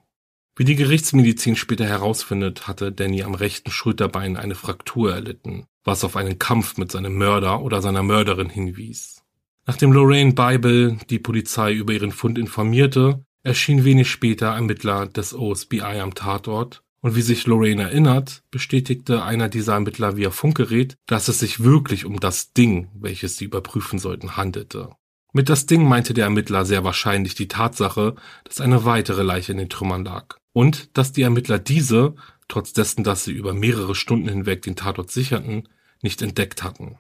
Wie 0.57 0.65
die 0.65 0.77
Gerichtsmedizin 0.77 1.57
später 1.57 1.87
herausfindet, 1.87 2.67
hatte 2.67 2.93
Danny 2.93 3.23
am 3.23 3.35
rechten 3.35 3.71
Schulterbein 3.71 4.37
eine 4.37 4.55
Fraktur 4.55 5.13
erlitten, 5.13 5.67
was 5.85 6.03
auf 6.03 6.17
einen 6.17 6.39
Kampf 6.39 6.77
mit 6.77 6.91
seinem 6.93 7.17
Mörder 7.17 7.63
oder 7.63 7.83
seiner 7.83 8.03
Mörderin 8.03 8.49
hinwies. 8.49 9.23
Nachdem 9.67 9.93
Lorraine 9.93 10.33
Bible 10.33 10.99
die 11.11 11.19
Polizei 11.19 11.73
über 11.73 11.93
ihren 11.93 12.13
Fund 12.13 12.39
informierte, 12.39 13.25
erschien 13.47 13.85
wenig 13.85 14.11
später 14.11 14.49
Ermittler 14.49 15.07
des 15.07 15.33
OSBI 15.33 16.01
am 16.01 16.15
Tatort 16.15 16.83
und 17.01 17.15
wie 17.15 17.23
sich 17.23 17.47
Lorraine 17.47 17.85
erinnert, 17.85 18.43
bestätigte 18.51 19.23
einer 19.23 19.49
dieser 19.49 19.75
Ermittler 19.75 20.17
via 20.17 20.31
Funkgerät, 20.31 20.97
dass 21.07 21.29
es 21.29 21.39
sich 21.39 21.63
wirklich 21.63 22.05
um 22.05 22.19
das 22.19 22.53
Ding, 22.53 22.89
welches 22.95 23.37
sie 23.37 23.45
überprüfen 23.45 24.01
sollten, 24.01 24.37
handelte. 24.37 24.91
Mit 25.33 25.49
das 25.49 25.67
Ding 25.67 25.89
meinte 25.89 26.13
der 26.13 26.25
Ermittler 26.25 26.65
sehr 26.65 26.83
wahrscheinlich 26.83 27.37
die 27.37 27.47
Tatsache, 27.47 28.17
dass 28.43 28.61
eine 28.61 28.85
weitere 28.85 29.23
Leiche 29.23 29.53
in 29.53 29.59
den 29.59 29.69
Trümmern 29.69 30.05
lag 30.05 30.39
und 30.53 30.97
dass 30.99 31.13
die 31.13 31.23
Ermittler 31.23 31.61
diese, 31.61 32.17
trotz 32.49 32.73
dessen, 32.73 33.05
dass 33.05 33.25
sie 33.25 33.33
über 33.33 33.55
mehrere 33.55 33.95
Stunden 33.95 34.29
hinweg 34.29 34.63
den 34.63 34.75
Tatort 34.75 35.13
sicherten, 35.13 35.69
nicht 36.03 36.21
entdeckt 36.21 36.65
hatten. 36.65 36.99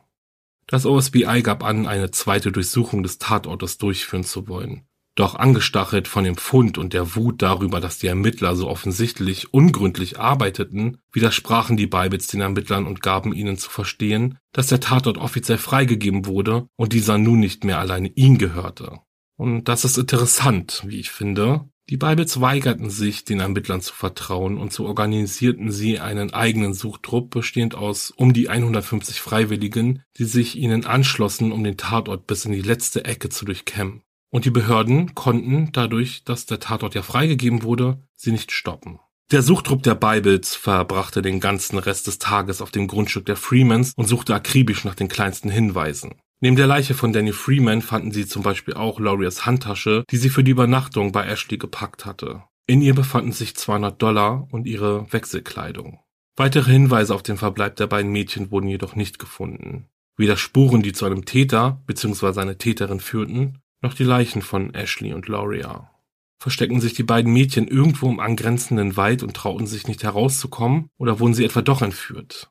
Das 0.68 0.86
OSBI 0.86 1.42
gab 1.42 1.64
an, 1.64 1.86
eine 1.86 2.12
zweite 2.12 2.52
Durchsuchung 2.52 3.02
des 3.02 3.18
Tatortes 3.18 3.78
durchführen 3.78 4.24
zu 4.24 4.46
wollen. 4.46 4.86
Doch 5.16 5.34
angestachelt 5.34 6.08
von 6.08 6.24
dem 6.24 6.36
Fund 6.36 6.76
und 6.76 6.92
der 6.92 7.16
Wut 7.16 7.40
darüber, 7.40 7.80
dass 7.80 7.96
die 7.96 8.06
Ermittler 8.06 8.54
so 8.54 8.68
offensichtlich 8.68 9.52
ungründlich 9.52 10.20
arbeiteten, 10.20 10.98
widersprachen 11.10 11.78
die 11.78 11.86
Beibits 11.86 12.26
den 12.26 12.42
Ermittlern 12.42 12.86
und 12.86 13.02
gaben 13.02 13.32
ihnen 13.32 13.56
zu 13.56 13.70
verstehen, 13.70 14.38
dass 14.52 14.66
der 14.66 14.80
Tatort 14.80 15.16
offiziell 15.16 15.56
freigegeben 15.56 16.26
wurde 16.26 16.68
und 16.76 16.92
dieser 16.92 17.16
nun 17.16 17.40
nicht 17.40 17.64
mehr 17.64 17.78
alleine 17.78 18.08
ihnen 18.08 18.36
gehörte. 18.36 19.00
Und 19.36 19.64
das 19.64 19.86
ist 19.86 19.96
interessant, 19.96 20.82
wie 20.86 21.00
ich 21.00 21.10
finde. 21.10 21.66
Die 21.88 21.96
Beibits 21.96 22.40
weigerten 22.40 22.90
sich, 22.90 23.24
den 23.24 23.40
Ermittlern 23.40 23.80
zu 23.80 23.94
vertrauen 23.94 24.58
und 24.58 24.72
so 24.72 24.86
organisierten 24.86 25.70
sie 25.70 25.98
einen 25.98 26.34
eigenen 26.34 26.74
Suchtrupp 26.74 27.30
bestehend 27.30 27.74
aus 27.74 28.10
um 28.10 28.34
die 28.34 28.50
150 28.50 29.20
Freiwilligen, 29.20 30.02
die 30.18 30.24
sich 30.24 30.56
ihnen 30.56 30.84
anschlossen, 30.84 31.52
um 31.52 31.64
den 31.64 31.78
Tatort 31.78 32.26
bis 32.26 32.44
in 32.44 32.52
die 32.52 32.60
letzte 32.60 33.04
Ecke 33.04 33.30
zu 33.30 33.46
durchkämmen. 33.46 34.02
Und 34.30 34.44
die 34.44 34.50
Behörden 34.50 35.14
konnten, 35.14 35.70
dadurch, 35.72 36.24
dass 36.24 36.46
der 36.46 36.60
Tatort 36.60 36.94
ja 36.94 37.02
freigegeben 37.02 37.62
wurde, 37.62 38.02
sie 38.14 38.32
nicht 38.32 38.52
stoppen. 38.52 38.98
Der 39.32 39.42
Suchtrupp 39.42 39.82
der 39.82 39.96
Bibles 39.96 40.54
verbrachte 40.54 41.20
den 41.20 41.40
ganzen 41.40 41.78
Rest 41.78 42.06
des 42.06 42.18
Tages 42.18 42.62
auf 42.62 42.70
dem 42.70 42.86
Grundstück 42.86 43.26
der 43.26 43.36
Freemans 43.36 43.92
und 43.96 44.06
suchte 44.06 44.34
akribisch 44.34 44.84
nach 44.84 44.94
den 44.94 45.08
kleinsten 45.08 45.50
Hinweisen. 45.50 46.14
Neben 46.40 46.56
der 46.56 46.66
Leiche 46.66 46.94
von 46.94 47.12
Danny 47.12 47.32
Freeman 47.32 47.82
fanden 47.82 48.12
sie 48.12 48.26
zum 48.26 48.42
Beispiel 48.42 48.74
auch 48.74 49.00
Laurias 49.00 49.46
Handtasche, 49.46 50.04
die 50.10 50.16
sie 50.16 50.28
für 50.28 50.44
die 50.44 50.52
Übernachtung 50.52 51.10
bei 51.10 51.26
Ashley 51.26 51.58
gepackt 51.58 52.04
hatte. 52.04 52.44
In 52.68 52.82
ihr 52.82 52.94
befanden 52.94 53.32
sich 53.32 53.56
200 53.56 54.00
Dollar 54.00 54.46
und 54.52 54.66
ihre 54.66 55.12
Wechselkleidung. 55.12 56.00
Weitere 56.36 56.70
Hinweise 56.70 57.14
auf 57.14 57.22
den 57.22 57.38
Verbleib 57.38 57.76
der 57.76 57.86
beiden 57.86 58.12
Mädchen 58.12 58.50
wurden 58.50 58.68
jedoch 58.68 58.94
nicht 58.94 59.18
gefunden. 59.18 59.88
Weder 60.16 60.36
Spuren, 60.36 60.82
die 60.82 60.92
zu 60.92 61.04
einem 61.06 61.24
Täter 61.24 61.82
bzw. 61.86 62.40
eine 62.40 62.58
Täterin 62.58 63.00
führten, 63.00 63.62
noch 63.82 63.94
die 63.94 64.04
Leichen 64.04 64.42
von 64.42 64.74
Ashley 64.74 65.12
und 65.12 65.28
Lauria. 65.28 65.90
Versteckten 66.38 66.80
sich 66.80 66.94
die 66.94 67.02
beiden 67.02 67.32
Mädchen 67.32 67.66
irgendwo 67.66 68.08
im 68.10 68.20
angrenzenden 68.20 68.96
Wald 68.96 69.22
und 69.22 69.34
trauten 69.34 69.66
sich 69.66 69.86
nicht 69.86 70.02
herauszukommen, 70.02 70.90
oder 70.98 71.18
wurden 71.18 71.34
sie 71.34 71.44
etwa 71.44 71.62
doch 71.62 71.82
entführt? 71.82 72.50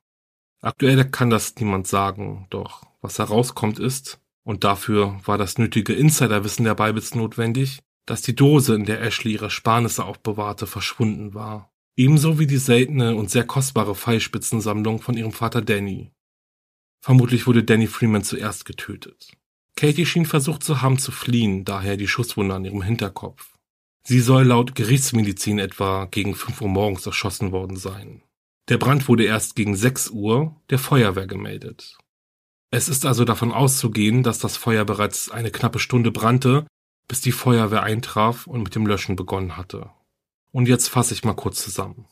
Aktuell 0.61 1.05
kann 1.05 1.29
das 1.29 1.55
niemand 1.57 1.87
sagen, 1.87 2.47
doch 2.49 2.83
was 3.01 3.19
herauskommt 3.19 3.77
ist, 3.77 4.19
und 4.43 4.63
dafür 4.63 5.19
war 5.25 5.37
das 5.37 5.57
nötige 5.57 5.93
Insiderwissen 5.93 6.65
der 6.65 6.75
Bibels 6.75 7.13
notwendig, 7.13 7.81
dass 8.05 8.21
die 8.21 8.35
Dose, 8.35 8.75
in 8.75 8.85
der 8.85 9.01
Ashley 9.01 9.33
ihre 9.33 9.49
Sparnisse 9.49 10.05
aufbewahrte, 10.05 10.67
verschwunden 10.67 11.33
war. 11.33 11.71
Ebenso 11.97 12.39
wie 12.39 12.47
die 12.47 12.57
seltene 12.57 13.15
und 13.15 13.31
sehr 13.31 13.45
kostbare 13.45 13.95
Pfeilspitzensammlung 13.95 15.01
von 15.01 15.15
ihrem 15.17 15.31
Vater 15.31 15.61
Danny. 15.61 16.11
Vermutlich 17.01 17.47
wurde 17.47 17.63
Danny 17.63 17.87
Freeman 17.87 18.23
zuerst 18.23 18.65
getötet. 18.65 19.31
Katie 19.75 20.05
schien 20.05 20.25
versucht 20.25 20.63
zu 20.63 20.81
haben 20.81 20.97
zu 20.97 21.11
fliehen, 21.11 21.65
daher 21.65 21.97
die 21.97 22.07
Schusswunde 22.07 22.55
an 22.55 22.65
ihrem 22.65 22.81
Hinterkopf. 22.81 23.55
Sie 24.07 24.19
soll 24.19 24.43
laut 24.43 24.75
Gerichtsmedizin 24.75 25.59
etwa 25.59 26.05
gegen 26.05 26.35
5 26.35 26.61
Uhr 26.61 26.69
morgens 26.69 27.05
erschossen 27.05 27.51
worden 27.51 27.75
sein. 27.75 28.21
Der 28.69 28.77
Brand 28.77 29.07
wurde 29.07 29.25
erst 29.25 29.55
gegen 29.55 29.75
6 29.75 30.09
Uhr 30.09 30.55
der 30.69 30.79
Feuerwehr 30.79 31.27
gemeldet. 31.27 31.97
Es 32.71 32.87
ist 32.87 33.05
also 33.05 33.25
davon 33.25 33.51
auszugehen, 33.51 34.23
dass 34.23 34.39
das 34.39 34.57
Feuer 34.57 34.85
bereits 34.85 35.29
eine 35.29 35.51
knappe 35.51 35.79
Stunde 35.79 36.11
brannte, 36.11 36.65
bis 37.07 37.21
die 37.21 37.31
Feuerwehr 37.31 37.83
eintraf 37.83 38.47
und 38.47 38.63
mit 38.63 38.75
dem 38.75 38.87
Löschen 38.87 39.15
begonnen 39.15 39.57
hatte. 39.57 39.89
Und 40.51 40.67
jetzt 40.67 40.87
fasse 40.87 41.13
ich 41.13 41.23
mal 41.23 41.33
kurz 41.33 41.63
zusammen. 41.63 42.05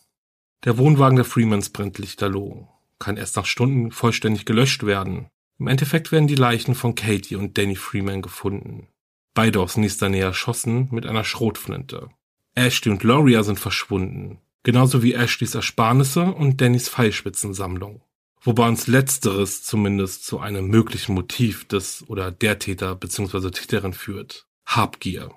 Der 0.66 0.78
Wohnwagen 0.78 1.16
der 1.16 1.26
Freemans 1.26 1.70
brennt 1.70 1.98
lichterloh, 1.98 2.68
kann 3.00 3.18
erst 3.18 3.36
nach 3.36 3.46
Stunden 3.46 3.92
vollständig 3.92 4.46
gelöscht 4.46 4.86
werden, 4.86 5.28
im 5.64 5.68
Endeffekt 5.68 6.12
werden 6.12 6.28
die 6.28 6.36
Leichen 6.36 6.76
von 6.76 6.94
Katie 6.94 7.38
und 7.38 7.58
Danny 7.58 7.78
Freeman 7.78 8.22
gefunden. 8.22 8.90
Beide 9.34 9.62
aus 9.62 9.78
nächster 9.78 10.10
Nähe 10.10 10.26
erschossen 10.26 10.90
mit 10.92 11.06
einer 11.06 11.24
Schrotflinte. 11.24 12.10
Ashley 12.54 12.92
und 12.92 13.04
Loria 13.04 13.44
sind 13.44 13.58
verschwunden. 13.62 14.40
Genauso 14.64 15.04
wie 15.04 15.14
Ashleys 15.14 15.56
Ersparnisse 15.56 16.26
und 16.26 16.60
Dannys 16.60 16.90
Pfeilspitzensammlung. 16.90 18.02
Wobei 18.42 18.68
uns 18.68 18.88
letzteres 18.88 19.64
zumindest 19.64 20.26
zu 20.26 20.42
einem 20.42 20.68
möglichen 20.68 21.14
Motiv 21.14 21.66
des 21.66 22.04
oder 22.10 22.30
der 22.30 22.60
Täter 22.60 22.94
bzw. 22.96 23.52
Täterin 23.52 23.94
führt. 23.94 24.46
Habgier. 24.66 25.32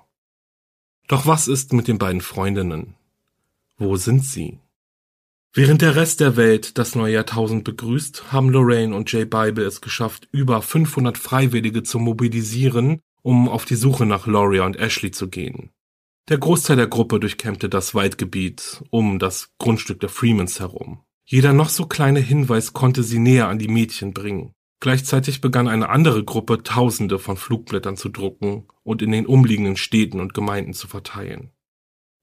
Doch 1.07 1.25
was 1.25 1.47
ist 1.47 1.71
mit 1.71 1.87
den 1.87 1.99
beiden 1.99 2.19
Freundinnen? 2.19 2.95
Wo 3.77 3.95
sind 3.95 4.25
sie? 4.25 4.59
Während 5.53 5.81
der 5.81 5.95
Rest 5.95 6.19
der 6.19 6.37
Welt 6.37 6.77
das 6.77 6.95
neue 6.95 7.13
Jahrtausend 7.13 7.63
begrüßt, 7.63 8.31
haben 8.31 8.49
Lorraine 8.49 8.95
und 8.95 9.11
Jay 9.11 9.25
Bible 9.25 9.65
es 9.65 9.81
geschafft, 9.81 10.27
über 10.31 10.61
500 10.61 11.17
Freiwillige 11.17 11.83
zu 11.83 11.99
mobilisieren, 11.99 13.01
um 13.23 13.49
auf 13.49 13.65
die 13.65 13.75
Suche 13.75 14.05
nach 14.05 14.27
Loria 14.27 14.65
und 14.65 14.77
Ashley 14.77 15.11
zu 15.11 15.29
gehen. 15.29 15.71
Der 16.29 16.37
Großteil 16.37 16.75
der 16.75 16.87
Gruppe 16.87 17.19
durchkämmte 17.19 17.69
das 17.69 17.95
Waldgebiet 17.95 18.83
um 18.89 19.17
das 19.17 19.49
Grundstück 19.59 19.99
der 20.01 20.09
Freemans 20.09 20.59
herum. 20.59 21.03
Jeder 21.25 21.53
noch 21.53 21.69
so 21.69 21.85
kleine 21.85 22.19
Hinweis 22.19 22.73
konnte 22.73 23.03
sie 23.03 23.19
näher 23.19 23.47
an 23.47 23.59
die 23.59 23.67
Mädchen 23.67 24.13
bringen. 24.13 24.53
Gleichzeitig 24.79 25.41
begann 25.41 25.67
eine 25.67 25.89
andere 25.89 26.23
Gruppe 26.23 26.63
Tausende 26.63 27.17
von 27.17 27.35
Flugblättern 27.35 27.97
zu 27.97 28.09
drucken 28.09 28.67
und 28.83 29.01
in 29.01 29.11
den 29.11 29.25
umliegenden 29.25 29.75
Städten 29.75 30.19
und 30.19 30.33
Gemeinden 30.33 30.73
zu 30.73 30.87
verteilen. 30.87 31.51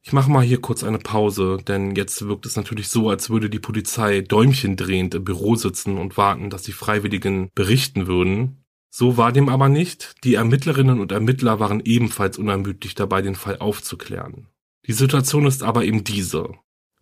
Ich 0.06 0.12
mache 0.12 0.30
mal 0.30 0.44
hier 0.44 0.60
kurz 0.60 0.84
eine 0.84 0.98
Pause, 0.98 1.56
denn 1.66 1.96
jetzt 1.96 2.28
wirkt 2.28 2.44
es 2.44 2.56
natürlich 2.56 2.88
so, 2.88 3.08
als 3.08 3.30
würde 3.30 3.48
die 3.48 3.58
Polizei 3.58 4.20
däumchendrehend 4.20 5.14
im 5.14 5.24
Büro 5.24 5.56
sitzen 5.56 5.96
und 5.96 6.18
warten, 6.18 6.50
dass 6.50 6.62
die 6.62 6.72
Freiwilligen 6.72 7.48
berichten 7.54 8.06
würden. 8.06 8.62
So 8.90 9.16
war 9.16 9.32
dem 9.32 9.48
aber 9.48 9.70
nicht. 9.70 10.14
Die 10.22 10.34
Ermittlerinnen 10.34 11.00
und 11.00 11.10
Ermittler 11.10 11.58
waren 11.58 11.80
ebenfalls 11.82 12.36
unermüdlich 12.36 12.94
dabei, 12.94 13.22
den 13.22 13.34
Fall 13.34 13.56
aufzuklären. 13.60 14.48
Die 14.86 14.92
Situation 14.92 15.46
ist 15.46 15.62
aber 15.62 15.84
eben 15.84 16.04
diese. 16.04 16.50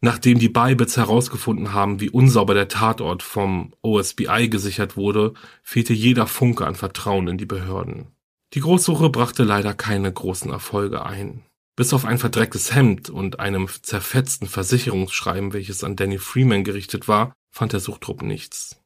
Nachdem 0.00 0.38
die 0.38 0.48
Bybits 0.48 0.96
herausgefunden 0.96 1.72
haben, 1.72 1.98
wie 1.98 2.08
unsauber 2.08 2.54
der 2.54 2.68
Tatort 2.68 3.24
vom 3.24 3.74
OSBI 3.82 4.48
gesichert 4.48 4.96
wurde, 4.96 5.34
fehlte 5.64 5.92
jeder 5.92 6.28
Funke 6.28 6.68
an 6.68 6.76
Vertrauen 6.76 7.26
in 7.26 7.36
die 7.36 7.46
Behörden. 7.46 8.12
Die 8.54 8.60
Großsuche 8.60 9.10
brachte 9.10 9.42
leider 9.42 9.74
keine 9.74 10.12
großen 10.12 10.52
Erfolge 10.52 11.04
ein. 11.04 11.42
Bis 11.74 11.92
auf 11.94 12.04
ein 12.04 12.18
verdrecktes 12.18 12.74
Hemd 12.74 13.08
und 13.08 13.40
einem 13.40 13.68
zerfetzten 13.68 14.46
Versicherungsschreiben, 14.46 15.52
welches 15.52 15.84
an 15.84 15.96
Danny 15.96 16.18
Freeman 16.18 16.64
gerichtet 16.64 17.08
war, 17.08 17.32
fand 17.50 17.72
der 17.72 17.80
Suchtrupp 17.80 18.22
nichts. 18.22 18.78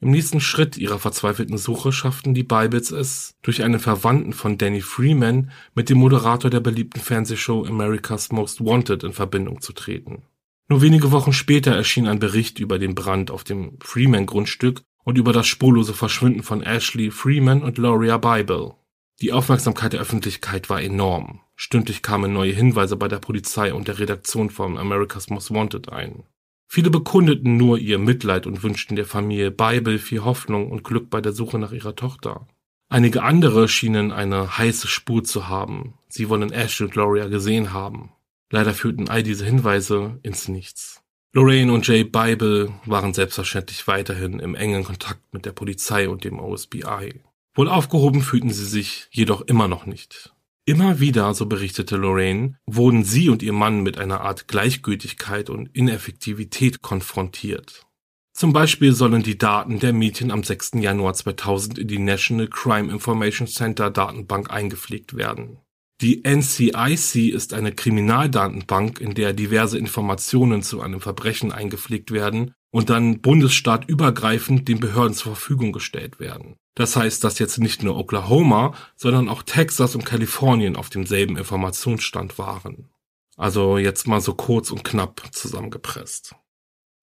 Im 0.00 0.12
nächsten 0.12 0.40
Schritt 0.40 0.76
ihrer 0.76 1.00
verzweifelten 1.00 1.58
Suche 1.58 1.92
schafften 1.92 2.32
die 2.32 2.44
Bibles 2.44 2.92
es, 2.92 3.34
durch 3.42 3.64
einen 3.64 3.80
Verwandten 3.80 4.32
von 4.32 4.56
Danny 4.56 4.80
Freeman 4.80 5.50
mit 5.74 5.90
dem 5.90 5.98
Moderator 5.98 6.50
der 6.50 6.60
beliebten 6.60 7.00
Fernsehshow 7.00 7.64
America's 7.66 8.30
Most 8.30 8.64
Wanted 8.64 9.02
in 9.02 9.12
Verbindung 9.12 9.60
zu 9.60 9.72
treten. 9.72 10.22
Nur 10.68 10.82
wenige 10.82 11.10
Wochen 11.10 11.32
später 11.32 11.74
erschien 11.74 12.06
ein 12.06 12.20
Bericht 12.20 12.60
über 12.60 12.78
den 12.78 12.94
Brand 12.94 13.30
auf 13.30 13.42
dem 13.42 13.76
Freeman-Grundstück 13.80 14.82
und 15.02 15.18
über 15.18 15.32
das 15.32 15.46
spurlose 15.46 15.94
Verschwinden 15.94 16.42
von 16.42 16.62
Ashley 16.62 17.10
Freeman 17.10 17.62
und 17.62 17.76
Loria 17.76 18.18
Bible. 18.18 18.74
Die 19.20 19.32
Aufmerksamkeit 19.32 19.94
der 19.94 20.00
Öffentlichkeit 20.00 20.70
war 20.70 20.80
enorm. 20.80 21.40
Stündlich 21.60 22.02
kamen 22.02 22.32
neue 22.32 22.52
Hinweise 22.52 22.96
bei 22.96 23.08
der 23.08 23.18
Polizei 23.18 23.74
und 23.74 23.88
der 23.88 23.98
Redaktion 23.98 24.48
von 24.48 24.78
America's 24.78 25.28
Most 25.28 25.52
Wanted 25.52 25.88
ein. 25.88 26.22
Viele 26.68 26.88
bekundeten 26.88 27.56
nur 27.56 27.78
ihr 27.78 27.98
Mitleid 27.98 28.46
und 28.46 28.62
wünschten 28.62 28.94
der 28.94 29.06
Familie 29.06 29.50
Bible 29.50 29.98
viel 29.98 30.22
Hoffnung 30.22 30.70
und 30.70 30.84
Glück 30.84 31.10
bei 31.10 31.20
der 31.20 31.32
Suche 31.32 31.58
nach 31.58 31.72
ihrer 31.72 31.96
Tochter. 31.96 32.46
Einige 32.88 33.24
andere 33.24 33.66
schienen 33.66 34.12
eine 34.12 34.56
heiße 34.56 34.86
Spur 34.86 35.24
zu 35.24 35.48
haben. 35.48 35.94
Sie 36.08 36.28
wollen 36.28 36.52
Ash 36.52 36.80
und 36.80 36.92
Gloria 36.92 37.26
gesehen 37.26 37.72
haben. 37.72 38.12
Leider 38.52 38.72
führten 38.72 39.08
all 39.08 39.24
diese 39.24 39.44
Hinweise 39.44 40.20
ins 40.22 40.46
Nichts. 40.46 41.02
Lorraine 41.32 41.72
und 41.72 41.88
Jay 41.88 42.04
Bible 42.04 42.72
waren 42.86 43.14
selbstverständlich 43.14 43.88
weiterhin 43.88 44.38
im 44.38 44.54
engen 44.54 44.84
Kontakt 44.84 45.34
mit 45.34 45.44
der 45.44 45.52
Polizei 45.52 46.08
und 46.08 46.22
dem 46.22 46.38
OSBI. 46.38 47.20
Wohl 47.56 47.68
aufgehoben 47.68 48.22
fühlten 48.22 48.50
sie 48.50 48.64
sich 48.64 49.08
jedoch 49.10 49.40
immer 49.40 49.66
noch 49.66 49.86
nicht. 49.86 50.32
Immer 50.68 51.00
wieder, 51.00 51.32
so 51.32 51.46
berichtete 51.46 51.96
Lorraine, 51.96 52.58
wurden 52.66 53.02
sie 53.02 53.30
und 53.30 53.42
ihr 53.42 53.54
Mann 53.54 53.82
mit 53.82 53.96
einer 53.96 54.20
Art 54.20 54.48
Gleichgültigkeit 54.48 55.48
und 55.48 55.74
Ineffektivität 55.74 56.82
konfrontiert. 56.82 57.86
Zum 58.34 58.52
Beispiel 58.52 58.92
sollen 58.92 59.22
die 59.22 59.38
Daten 59.38 59.78
der 59.78 59.94
Mädchen 59.94 60.30
am 60.30 60.42
6. 60.42 60.72
Januar 60.74 61.14
2000 61.14 61.78
in 61.78 61.88
die 61.88 61.98
National 61.98 62.48
Crime 62.48 62.92
Information 62.92 63.48
Center 63.48 63.90
Datenbank 63.90 64.50
eingepflegt 64.50 65.16
werden. 65.16 65.56
Die 66.02 66.22
NCIC 66.22 67.32
ist 67.32 67.54
eine 67.54 67.72
Kriminaldatenbank, 67.72 69.00
in 69.00 69.14
der 69.14 69.32
diverse 69.32 69.78
Informationen 69.78 70.62
zu 70.62 70.82
einem 70.82 71.00
Verbrechen 71.00 71.50
eingepflegt 71.50 72.10
werden 72.10 72.52
und 72.70 72.90
dann 72.90 73.22
bundesstaatübergreifend 73.22 74.68
den 74.68 74.80
Behörden 74.80 75.14
zur 75.14 75.34
Verfügung 75.34 75.72
gestellt 75.72 76.20
werden. 76.20 76.56
Das 76.78 76.94
heißt, 76.94 77.24
dass 77.24 77.40
jetzt 77.40 77.58
nicht 77.58 77.82
nur 77.82 77.96
Oklahoma, 77.96 78.72
sondern 78.94 79.28
auch 79.28 79.42
Texas 79.42 79.96
und 79.96 80.04
Kalifornien 80.04 80.76
auf 80.76 80.90
demselben 80.90 81.36
Informationsstand 81.36 82.38
waren. 82.38 82.88
Also 83.36 83.78
jetzt 83.78 84.06
mal 84.06 84.20
so 84.20 84.34
kurz 84.34 84.70
und 84.70 84.84
knapp 84.84 85.22
zusammengepresst. 85.32 86.36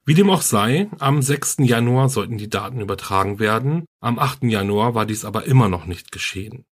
Wie 0.06 0.14
dem 0.14 0.30
auch 0.30 0.44
sei, 0.44 0.90
am 1.00 1.22
6. 1.22 1.58
Januar 1.60 2.08
sollten 2.08 2.38
die 2.38 2.50
Daten 2.50 2.80
übertragen 2.80 3.38
werden, 3.38 3.84
am 4.00 4.18
8. 4.18 4.44
Januar 4.44 4.96
war 4.96 5.06
dies 5.06 5.26
aber 5.26 5.44
immer 5.44 5.68
noch 5.68 5.88
nicht 5.88 6.14
geschehen. 6.14 6.64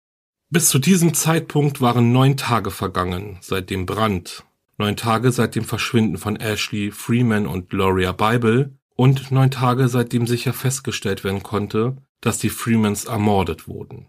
Bis 0.48 0.68
zu 0.68 0.78
diesem 0.78 1.12
Zeitpunkt 1.12 1.80
waren 1.80 2.12
neun 2.12 2.36
Tage 2.36 2.70
vergangen 2.70 3.38
seit 3.40 3.70
dem 3.70 3.84
Brand, 3.84 4.44
neun 4.78 4.96
Tage 4.96 5.32
seit 5.32 5.56
dem 5.56 5.64
Verschwinden 5.64 6.18
von 6.18 6.36
Ashley 6.36 6.92
Freeman 6.92 7.48
und 7.48 7.68
Gloria 7.68 8.12
Bible 8.12 8.78
und 8.94 9.32
neun 9.32 9.50
Tage 9.50 9.88
seitdem 9.88 10.28
sicher 10.28 10.52
festgestellt 10.52 11.24
werden 11.24 11.42
konnte, 11.42 11.96
dass 12.22 12.38
die 12.38 12.48
Freemans 12.48 13.04
ermordet 13.04 13.68
wurden. 13.68 14.08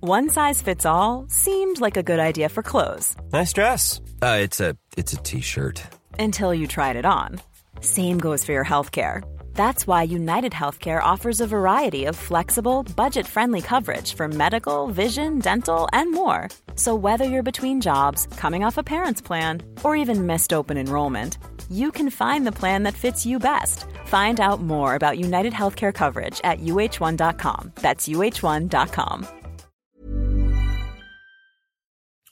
One 0.00 0.28
size 0.30 0.62
fits 0.62 0.86
all 0.86 1.26
seemed 1.28 1.80
like 1.80 1.96
a 1.96 2.02
good 2.02 2.20
idea 2.20 2.48
for 2.48 2.62
clothes 2.62 3.16
Nice 3.32 3.52
dress. 3.52 4.00
Uh, 4.22 4.38
it's 4.40 4.60
a 4.60 4.76
it's 4.96 5.12
a 5.12 5.16
t-shirt. 5.16 5.82
until 6.18 6.54
you 6.54 6.66
tried 6.66 6.96
it 6.96 7.04
on. 7.04 7.40
Same 7.80 8.18
goes 8.18 8.44
for 8.44 8.52
your 8.52 8.64
healthcare. 8.64 9.22
That's 9.54 9.86
why 9.86 10.02
United 10.04 10.52
Healthcare 10.52 11.02
offers 11.02 11.40
a 11.40 11.46
variety 11.46 12.04
of 12.06 12.14
flexible, 12.16 12.84
budget 12.94 13.26
friendly 13.26 13.60
coverage 13.62 14.14
for 14.14 14.28
medical, 14.28 14.88
vision, 14.88 15.40
dental, 15.40 15.88
and 15.92 16.12
more. 16.12 16.48
So, 16.76 16.94
whether 16.94 17.24
you're 17.24 17.42
between 17.42 17.80
jobs, 17.80 18.26
coming 18.36 18.64
off 18.64 18.78
a 18.78 18.82
parent's 18.82 19.20
plan, 19.22 19.62
or 19.82 19.96
even 19.96 20.26
missed 20.26 20.52
open 20.52 20.76
enrollment, 20.76 21.38
you 21.70 21.90
can 21.90 22.10
find 22.10 22.46
the 22.46 22.52
plan 22.52 22.82
that 22.84 22.94
fits 22.94 23.24
you 23.24 23.38
best. 23.38 23.86
Find 24.04 24.38
out 24.38 24.60
more 24.60 24.94
about 24.94 25.18
United 25.18 25.52
Healthcare 25.52 25.92
coverage 25.92 26.40
at 26.44 26.60
uh1.com. 26.60 27.72
That's 27.80 28.06
uh1.com. 28.06 29.26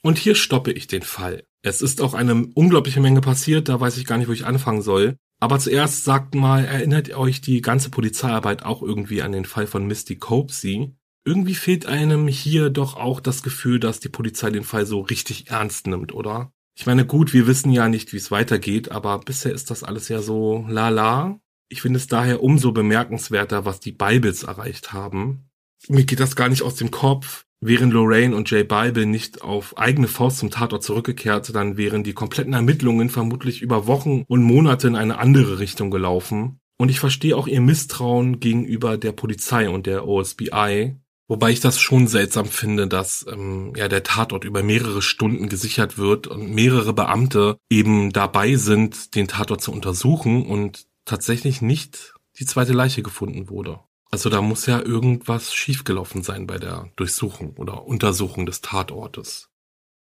Und 0.05 0.19
hier 0.19 0.35
stoppe 0.35 0.71
ich 0.71 0.85
den 0.85 1.01
Fall. 1.01 1.43
Es 1.63 1.81
ist 1.81 1.99
auch 1.99 2.13
eine 2.13 2.45
unglaubliche 2.53 3.01
Menge 3.01 3.21
passiert, 3.21 3.69
da 3.69 3.79
weiß 3.79 3.97
ich 3.97 4.05
gar 4.05 4.19
nicht, 4.19 4.27
wo 4.27 4.33
ich 4.33 4.45
anfangen 4.45 4.83
soll. 4.83 5.17
Aber 5.39 5.57
zuerst 5.57 6.03
sagt 6.03 6.35
mal, 6.35 6.63
erinnert 6.63 7.11
euch 7.15 7.41
die 7.41 7.61
ganze 7.61 7.89
Polizeiarbeit 7.89 8.63
auch 8.63 8.83
irgendwie 8.83 9.23
an 9.23 9.31
den 9.31 9.45
Fall 9.45 9.65
von 9.65 9.87
Misty 9.87 10.15
Copesy? 10.15 10.95
Irgendwie 11.25 11.55
fehlt 11.55 11.87
einem 11.87 12.27
hier 12.27 12.69
doch 12.69 12.95
auch 12.95 13.19
das 13.19 13.41
Gefühl, 13.41 13.79
dass 13.79 13.99
die 13.99 14.09
Polizei 14.09 14.51
den 14.51 14.63
Fall 14.63 14.85
so 14.85 15.01
richtig 15.01 15.49
ernst 15.49 15.87
nimmt, 15.87 16.13
oder? 16.13 16.53
Ich 16.77 16.85
meine, 16.85 17.05
gut, 17.05 17.33
wir 17.33 17.47
wissen 17.47 17.71
ja 17.71 17.87
nicht, 17.87 18.11
wie 18.11 18.17
es 18.17 18.31
weitergeht, 18.31 18.91
aber 18.91 19.17
bisher 19.19 19.53
ist 19.53 19.71
das 19.71 19.83
alles 19.83 20.09
ja 20.09 20.21
so 20.21 20.65
lala. 20.67 21.39
Ich 21.69 21.81
finde 21.81 21.97
es 21.97 22.07
daher 22.07 22.43
umso 22.43 22.73
bemerkenswerter, 22.73 23.65
was 23.65 23.79
die 23.79 23.93
Bibles 23.93 24.43
erreicht 24.43 24.91
haben. 24.91 25.49
Mir 25.87 26.03
geht 26.03 26.19
das 26.19 26.35
gar 26.35 26.49
nicht 26.49 26.63
aus 26.63 26.75
dem 26.75 26.91
Kopf. 26.91 27.45
Wären 27.61 27.89
Lorraine 27.89 28.35
und 28.35 28.51
Jay 28.51 28.63
Bible 28.63 29.05
nicht 29.05 29.41
auf 29.41 29.77
eigene 29.77 30.07
Faust 30.07 30.39
zum 30.39 30.51
Tatort 30.51 30.83
zurückgekehrt, 30.83 31.55
dann 31.55 31.77
wären 31.77 32.03
die 32.03 32.13
kompletten 32.13 32.53
Ermittlungen 32.53 33.09
vermutlich 33.09 33.61
über 33.61 33.87
Wochen 33.87 34.23
und 34.27 34.43
Monate 34.43 34.87
in 34.87 34.95
eine 34.95 35.17
andere 35.17 35.57
Richtung 35.59 35.89
gelaufen. 35.89 36.59
Und 36.77 36.89
ich 36.89 36.99
verstehe 36.99 37.37
auch 37.37 37.47
ihr 37.47 37.61
Misstrauen 37.61 38.41
gegenüber 38.41 38.97
der 38.97 39.13
Polizei 39.13 39.69
und 39.69 39.85
der 39.85 40.05
OSBI, 40.05 40.97
wobei 41.27 41.51
ich 41.51 41.59
das 41.59 41.79
schon 41.79 42.07
seltsam 42.07 42.45
finde, 42.45 42.87
dass 42.87 43.25
ähm, 43.31 43.73
ja 43.75 43.87
der 43.87 44.03
Tatort 44.03 44.43
über 44.43 44.63
mehrere 44.63 45.01
Stunden 45.01 45.49
gesichert 45.49 45.97
wird 45.97 46.27
und 46.27 46.53
mehrere 46.53 46.93
Beamte 46.93 47.57
eben 47.69 48.11
dabei 48.11 48.55
sind, 48.55 49.15
den 49.15 49.27
Tatort 49.27 49.61
zu 49.61 49.71
untersuchen 49.71 50.45
und 50.45 50.85
tatsächlich 51.05 51.61
nicht 51.61 52.13
die 52.39 52.45
zweite 52.45 52.73
Leiche 52.73 53.03
gefunden 53.03 53.49
wurde. 53.49 53.79
Also 54.11 54.29
da 54.29 54.41
muss 54.41 54.65
ja 54.65 54.81
irgendwas 54.81 55.53
schiefgelaufen 55.53 56.23
sein 56.23 56.47
bei 56.47 56.57
der 56.57 56.89
Durchsuchung 56.95 57.55
oder 57.57 57.85
Untersuchung 57.85 58.45
des 58.45 58.61
Tatortes. 58.61 59.49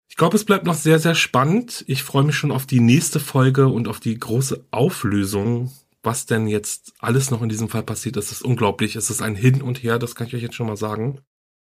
Ich 0.09 0.17
glaube, 0.17 0.37
es 0.37 0.45
bleibt 0.45 0.67
noch 0.67 0.75
sehr, 0.75 0.99
sehr 0.99 1.15
spannend. 1.15 1.85
Ich 1.87 2.03
freue 2.03 2.25
mich 2.25 2.35
schon 2.35 2.51
auf 2.51 2.67
die 2.67 2.81
nächste 2.81 3.21
Folge 3.21 3.69
und 3.69 3.87
auf 3.87 4.01
die 4.01 4.19
große 4.19 4.67
Auflösung. 4.73 5.71
Was 6.03 6.27
denn 6.27 6.47
jetzt 6.47 6.95
alles 6.99 7.31
noch 7.31 7.43
in 7.43 7.49
diesem 7.49 7.69
Fall 7.69 7.83
passiert, 7.83 8.17
das 8.17 8.33
ist 8.33 8.43
unglaublich. 8.43 8.97
Es 8.97 9.11
ist 9.11 9.23
ein 9.23 9.35
Hin 9.35 9.63
und 9.63 9.83
Her, 9.83 9.99
das 9.99 10.15
kann 10.15 10.27
ich 10.27 10.35
euch 10.35 10.43
jetzt 10.43 10.55
schon 10.55 10.67
mal 10.67 10.77
sagen. 10.77 11.21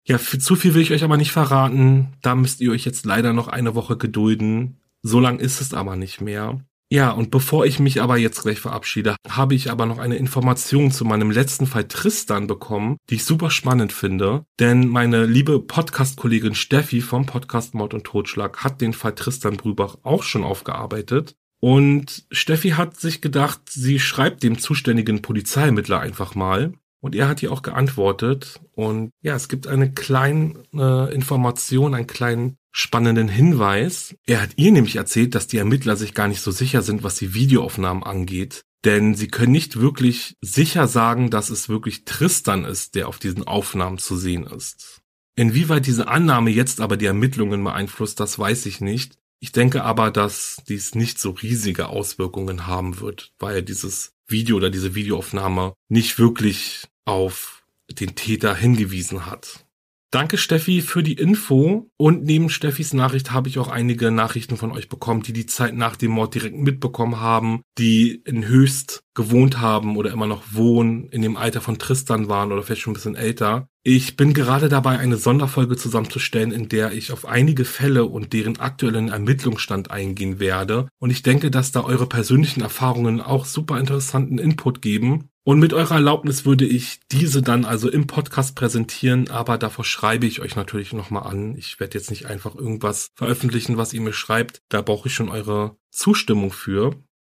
Ja, 0.06 0.18
zu 0.18 0.56
viel 0.56 0.74
will 0.74 0.82
ich 0.82 0.92
euch 0.92 1.04
aber 1.04 1.16
nicht 1.16 1.32
verraten. 1.32 2.14
Da 2.22 2.34
müsst 2.34 2.60
ihr 2.60 2.72
euch 2.72 2.84
jetzt 2.84 3.04
leider 3.04 3.32
noch 3.32 3.48
eine 3.48 3.74
Woche 3.74 3.96
gedulden. 3.96 4.80
So 5.02 5.20
lang 5.20 5.38
ist 5.38 5.60
es 5.60 5.74
aber 5.74 5.96
nicht 5.96 6.20
mehr. 6.20 6.60
Ja, 6.92 7.12
und 7.12 7.30
bevor 7.30 7.66
ich 7.66 7.78
mich 7.78 8.02
aber 8.02 8.16
jetzt 8.16 8.42
gleich 8.42 8.58
verabschiede, 8.58 9.14
habe 9.28 9.54
ich 9.54 9.70
aber 9.70 9.86
noch 9.86 9.98
eine 9.98 10.16
Information 10.16 10.90
zu 10.90 11.04
meinem 11.04 11.30
letzten 11.30 11.68
Fall 11.68 11.86
Tristan 11.86 12.48
bekommen, 12.48 12.96
die 13.08 13.14
ich 13.14 13.24
super 13.24 13.50
spannend 13.50 13.92
finde. 13.92 14.44
Denn 14.58 14.88
meine 14.88 15.24
liebe 15.24 15.60
Podcast-Kollegin 15.60 16.56
Steffi 16.56 17.00
vom 17.00 17.26
Podcast 17.26 17.74
Mord 17.74 17.94
und 17.94 18.02
Totschlag 18.02 18.64
hat 18.64 18.80
den 18.80 18.92
Fall 18.92 19.14
Tristan 19.14 19.56
Brübach 19.56 19.98
auch 20.02 20.24
schon 20.24 20.42
aufgearbeitet. 20.42 21.36
Und 21.60 22.24
Steffi 22.30 22.70
hat 22.70 22.98
sich 22.98 23.20
gedacht, 23.20 23.60
sie 23.68 23.98
schreibt 23.98 24.42
dem 24.42 24.58
zuständigen 24.58 25.22
Polizeiermittler 25.22 26.00
einfach 26.00 26.34
mal. 26.34 26.72
Und 27.00 27.14
er 27.14 27.28
hat 27.28 27.42
ihr 27.42 27.52
auch 27.52 27.62
geantwortet. 27.62 28.60
Und 28.72 29.10
ja, 29.22 29.34
es 29.34 29.48
gibt 29.48 29.66
eine 29.66 29.92
kleine 29.92 30.54
äh, 30.74 31.14
Information, 31.14 31.94
einen 31.94 32.06
kleinen 32.06 32.56
spannenden 32.72 33.28
Hinweis. 33.28 34.14
Er 34.26 34.42
hat 34.42 34.50
ihr 34.56 34.72
nämlich 34.72 34.96
erzählt, 34.96 35.34
dass 35.34 35.46
die 35.46 35.58
Ermittler 35.58 35.96
sich 35.96 36.14
gar 36.14 36.28
nicht 36.28 36.40
so 36.40 36.50
sicher 36.50 36.82
sind, 36.82 37.02
was 37.02 37.16
die 37.16 37.34
Videoaufnahmen 37.34 38.02
angeht. 38.02 38.62
Denn 38.84 39.14
sie 39.14 39.28
können 39.28 39.52
nicht 39.52 39.78
wirklich 39.78 40.36
sicher 40.40 40.88
sagen, 40.88 41.30
dass 41.30 41.50
es 41.50 41.68
wirklich 41.68 42.04
Tristan 42.04 42.64
ist, 42.64 42.94
der 42.94 43.08
auf 43.08 43.18
diesen 43.18 43.46
Aufnahmen 43.46 43.98
zu 43.98 44.16
sehen 44.16 44.46
ist. 44.46 45.00
Inwieweit 45.36 45.86
diese 45.86 46.08
Annahme 46.08 46.50
jetzt 46.50 46.80
aber 46.80 46.96
die 46.96 47.06
Ermittlungen 47.06 47.62
beeinflusst, 47.62 48.20
das 48.20 48.38
weiß 48.38 48.66
ich 48.66 48.80
nicht. 48.80 49.18
Ich 49.42 49.52
denke 49.52 49.84
aber, 49.84 50.10
dass 50.10 50.62
dies 50.68 50.94
nicht 50.94 51.18
so 51.18 51.30
riesige 51.30 51.88
Auswirkungen 51.88 52.66
haben 52.66 53.00
wird, 53.00 53.32
weil 53.38 53.62
dieses 53.62 54.12
Video 54.26 54.56
oder 54.56 54.68
diese 54.68 54.94
Videoaufnahme 54.94 55.72
nicht 55.88 56.18
wirklich 56.18 56.86
auf 57.06 57.64
den 57.90 58.14
Täter 58.14 58.54
hingewiesen 58.54 59.24
hat. 59.24 59.64
Danke 60.12 60.38
Steffi 60.38 60.82
für 60.82 61.04
die 61.04 61.14
Info 61.14 61.88
und 61.96 62.24
neben 62.24 62.50
Steffis 62.50 62.92
Nachricht 62.92 63.30
habe 63.30 63.48
ich 63.48 63.58
auch 63.60 63.68
einige 63.68 64.10
Nachrichten 64.10 64.56
von 64.56 64.72
euch 64.72 64.88
bekommen, 64.88 65.22
die 65.22 65.32
die 65.32 65.46
Zeit 65.46 65.74
nach 65.74 65.94
dem 65.94 66.10
Mord 66.10 66.34
direkt 66.34 66.56
mitbekommen 66.56 67.20
haben, 67.20 67.62
die 67.78 68.20
in 68.24 68.46
Höchst 68.46 69.04
gewohnt 69.14 69.60
haben 69.60 69.96
oder 69.96 70.10
immer 70.10 70.26
noch 70.26 70.42
wohnen, 70.52 71.08
in 71.10 71.22
dem 71.22 71.36
Alter 71.36 71.60
von 71.60 71.78
Tristan 71.78 72.28
waren 72.28 72.50
oder 72.50 72.64
vielleicht 72.64 72.82
schon 72.82 72.90
ein 72.90 72.94
bisschen 72.94 73.14
älter. 73.14 73.68
Ich 73.82 74.14
bin 74.14 74.34
gerade 74.34 74.68
dabei, 74.68 74.98
eine 74.98 75.16
Sonderfolge 75.16 75.74
zusammenzustellen, 75.74 76.52
in 76.52 76.68
der 76.68 76.92
ich 76.92 77.12
auf 77.12 77.24
einige 77.24 77.64
Fälle 77.64 78.04
und 78.04 78.34
deren 78.34 78.60
aktuellen 78.60 79.08
Ermittlungsstand 79.08 79.90
eingehen 79.90 80.38
werde. 80.38 80.88
Und 80.98 81.08
ich 81.08 81.22
denke, 81.22 81.50
dass 81.50 81.72
da 81.72 81.82
eure 81.82 82.06
persönlichen 82.06 82.60
Erfahrungen 82.60 83.22
auch 83.22 83.46
super 83.46 83.80
interessanten 83.80 84.36
Input 84.36 84.82
geben. 84.82 85.30
Und 85.44 85.60
mit 85.60 85.72
eurer 85.72 85.94
Erlaubnis 85.94 86.44
würde 86.44 86.66
ich 86.66 87.00
diese 87.10 87.40
dann 87.40 87.64
also 87.64 87.88
im 87.88 88.06
Podcast 88.06 88.54
präsentieren, 88.54 89.30
aber 89.30 89.56
davor 89.56 89.86
schreibe 89.86 90.26
ich 90.26 90.40
euch 90.42 90.56
natürlich 90.56 90.92
nochmal 90.92 91.22
an. 91.22 91.56
Ich 91.56 91.80
werde 91.80 91.96
jetzt 91.96 92.10
nicht 92.10 92.26
einfach 92.26 92.54
irgendwas 92.54 93.08
veröffentlichen, 93.14 93.78
was 93.78 93.94
ihr 93.94 94.02
mir 94.02 94.12
schreibt. 94.12 94.60
Da 94.68 94.82
brauche 94.82 95.08
ich 95.08 95.14
schon 95.14 95.30
eure 95.30 95.76
Zustimmung 95.90 96.52
für. 96.52 96.96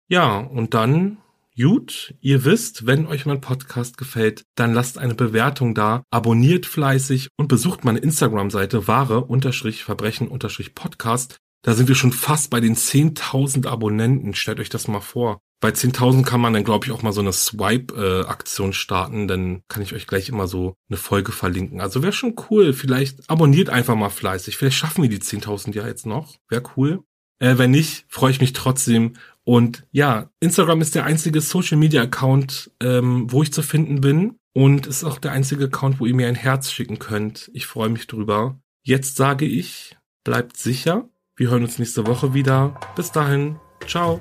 Ja, 0.09 0.39
und 0.39 0.73
dann 0.73 1.19
Gut, 1.61 2.15
ihr 2.21 2.45
wisst, 2.45 2.87
wenn 2.87 3.07
euch 3.07 3.27
mein 3.27 3.41
Podcast 3.43 3.99
gefällt, 3.99 4.45
dann 4.55 4.73
lasst 4.73 4.99
eine 4.99 5.15
Bewertung 5.15 5.75
da, 5.75 6.05
abonniert 6.11 6.65
fleißig 6.65 7.29
und 7.37 7.49
besucht 7.49 7.85
meine 7.85 7.99
Instagram-Seite 7.99 8.87
wahre-verbrechen-podcast. 8.87 11.37
Da 11.63 11.75
sind 11.75 11.89
wir 11.89 11.97
schon 11.97 12.13
fast 12.13 12.51
bei 12.51 12.61
den 12.61 12.77
10.000 12.77 13.67
Abonnenten. 13.67 14.33
Stellt 14.33 14.61
euch 14.61 14.71
das 14.71 14.89
mal 14.89 15.01
vor. 15.01 15.41
Bei 15.61 15.69
10.000 15.69 16.25
kann 16.25 16.41
man 16.41 16.55
dann, 16.55 16.65
glaube 16.65 16.87
ich, 16.87 16.93
auch 16.93 17.03
mal 17.03 17.13
so 17.13 17.21
eine 17.21 17.35
Swipe-Aktion 17.35 18.73
starten. 18.73 19.29
Dann 19.29 19.61
kann 19.69 19.83
ich 19.83 19.93
euch 19.93 20.07
gleich 20.07 20.31
immer 20.31 20.47
so 20.47 20.73
eine 20.89 20.97
Folge 20.97 21.33
verlinken. 21.33 21.83
Also 21.83 22.03
wäre 22.03 22.15
schon 22.15 22.37
cool. 22.49 22.73
Vielleicht 22.73 23.29
abonniert 23.29 23.69
einfach 23.69 23.97
mal 23.97 24.09
fleißig. 24.09 24.57
Vielleicht 24.57 24.79
schaffen 24.79 25.03
wir 25.03 25.11
die 25.11 25.19
10.000 25.19 25.75
ja 25.75 25.87
jetzt 25.87 26.07
noch. 26.07 26.39
Wäre 26.49 26.63
cool. 26.79 27.05
Äh, 27.41 27.59
wenn 27.59 27.73
nicht, 27.73 28.05
freue 28.09 28.31
ich 28.31 28.41
mich 28.41 28.53
trotzdem. 28.53 29.15
Und 29.51 29.85
ja, 29.91 30.31
Instagram 30.39 30.81
ist 30.81 30.95
der 30.95 31.07
einzige 31.07 31.41
Social-Media-Account, 31.41 32.71
ähm, 32.81 33.33
wo 33.33 33.43
ich 33.43 33.53
zu 33.53 33.63
finden 33.63 34.01
bin. 34.01 34.37
Und 34.53 34.87
ist 34.87 35.03
auch 35.03 35.19
der 35.19 35.33
einzige 35.33 35.65
Account, 35.65 35.99
wo 35.99 36.07
ihr 36.07 36.15
mir 36.15 36.29
ein 36.29 36.37
Herz 36.37 36.71
schicken 36.71 37.01
könnt. 37.01 37.51
Ich 37.53 37.67
freue 37.67 37.89
mich 37.89 38.07
drüber. 38.07 38.61
Jetzt 38.85 39.17
sage 39.17 39.47
ich, 39.47 39.97
bleibt 40.23 40.57
sicher. 40.57 41.09
Wir 41.35 41.51
hören 41.51 41.65
uns 41.65 41.81
nächste 41.81 42.07
Woche 42.07 42.33
wieder. 42.33 42.79
Bis 42.95 43.11
dahin. 43.11 43.57
Ciao. 43.89 44.21